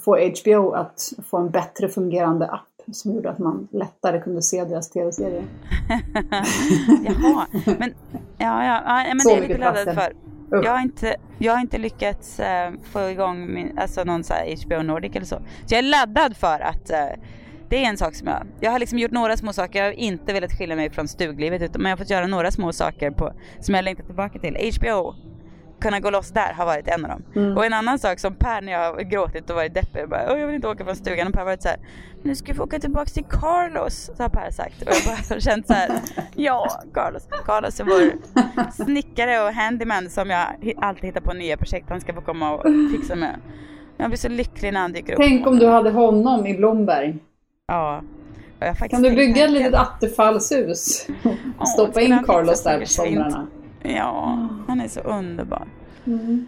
[0.00, 4.64] få HBO att få en bättre fungerande app som gjorde att man lättare kunde se
[4.64, 5.44] deras tv-serier.
[7.04, 7.46] Jaha,
[7.78, 7.94] men,
[8.38, 10.27] ja, ja, ja, men Så det är jag lite laddad för.
[10.50, 14.64] Jag har inte, jag har inte lyckats äh, få igång min, alltså någon så här
[14.64, 15.36] HBO Nordic eller så.
[15.36, 17.06] Så jag är laddad för att äh,
[17.68, 19.92] Det är en sak som jag, jag har liksom gjort några små saker, jag har
[19.92, 23.10] inte velat skilja mig från stuglivet utan men jag har fått göra några små saker
[23.10, 24.72] på, som jag längtar tillbaka till.
[24.78, 25.14] HBO,
[25.80, 27.22] kunna gå loss där har varit en av dem.
[27.36, 27.56] Mm.
[27.56, 30.38] Och en annan sak som Per när jag har gråtit och varit deppig, bara, "Åh,
[30.38, 31.78] jag vill inte åka från stugan och Per har varit såhär,
[32.22, 34.82] nu ska vi få åka tillbaka till Carlos, så har Per sagt.
[34.82, 35.90] Och jag bara har känt såhär,
[36.34, 38.12] ja Carlos, Carlos är vår
[38.84, 42.66] snickare och handyman som jag alltid hittar på nya projekt han ska få komma och
[42.92, 43.36] fixa med.
[43.96, 45.18] Jag blir så lycklig när han dyker upp.
[45.20, 47.16] Tänk om du hade honom i Blomberg.
[47.66, 48.02] Ja.
[48.90, 51.06] Kan du bygga ett litt attefallshus?
[51.74, 53.46] Stoppa in Carlos så där på somrarna.
[53.96, 55.66] Ja, han är så underbar.
[56.06, 56.46] Mm.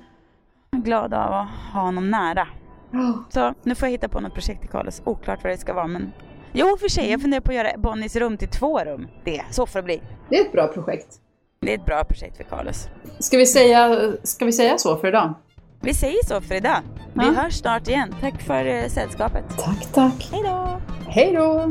[0.70, 2.46] Jag är glad av att ha honom nära.
[2.90, 3.24] Ja.
[3.28, 5.02] Så nu får jag hitta på något projekt till Carlos.
[5.04, 6.12] Oklart vad det ska vara men...
[6.52, 9.08] Jo för sig, jag funderar på att göra Bonnies rum till två rum.
[9.24, 10.02] Det, så får det bli.
[10.28, 11.06] Det är ett bra projekt.
[11.60, 12.88] Det är ett bra projekt för Carlos.
[13.18, 15.34] Ska vi säga, ska vi säga så för idag?
[15.80, 16.78] Vi säger så för idag.
[17.14, 17.32] Vi Ja.
[17.42, 18.14] hörs snart igen.
[18.20, 19.44] Tack för eh, sällskapet.
[19.58, 20.28] Tack, tack.
[20.32, 20.80] Hej då!
[21.08, 21.70] Hej då!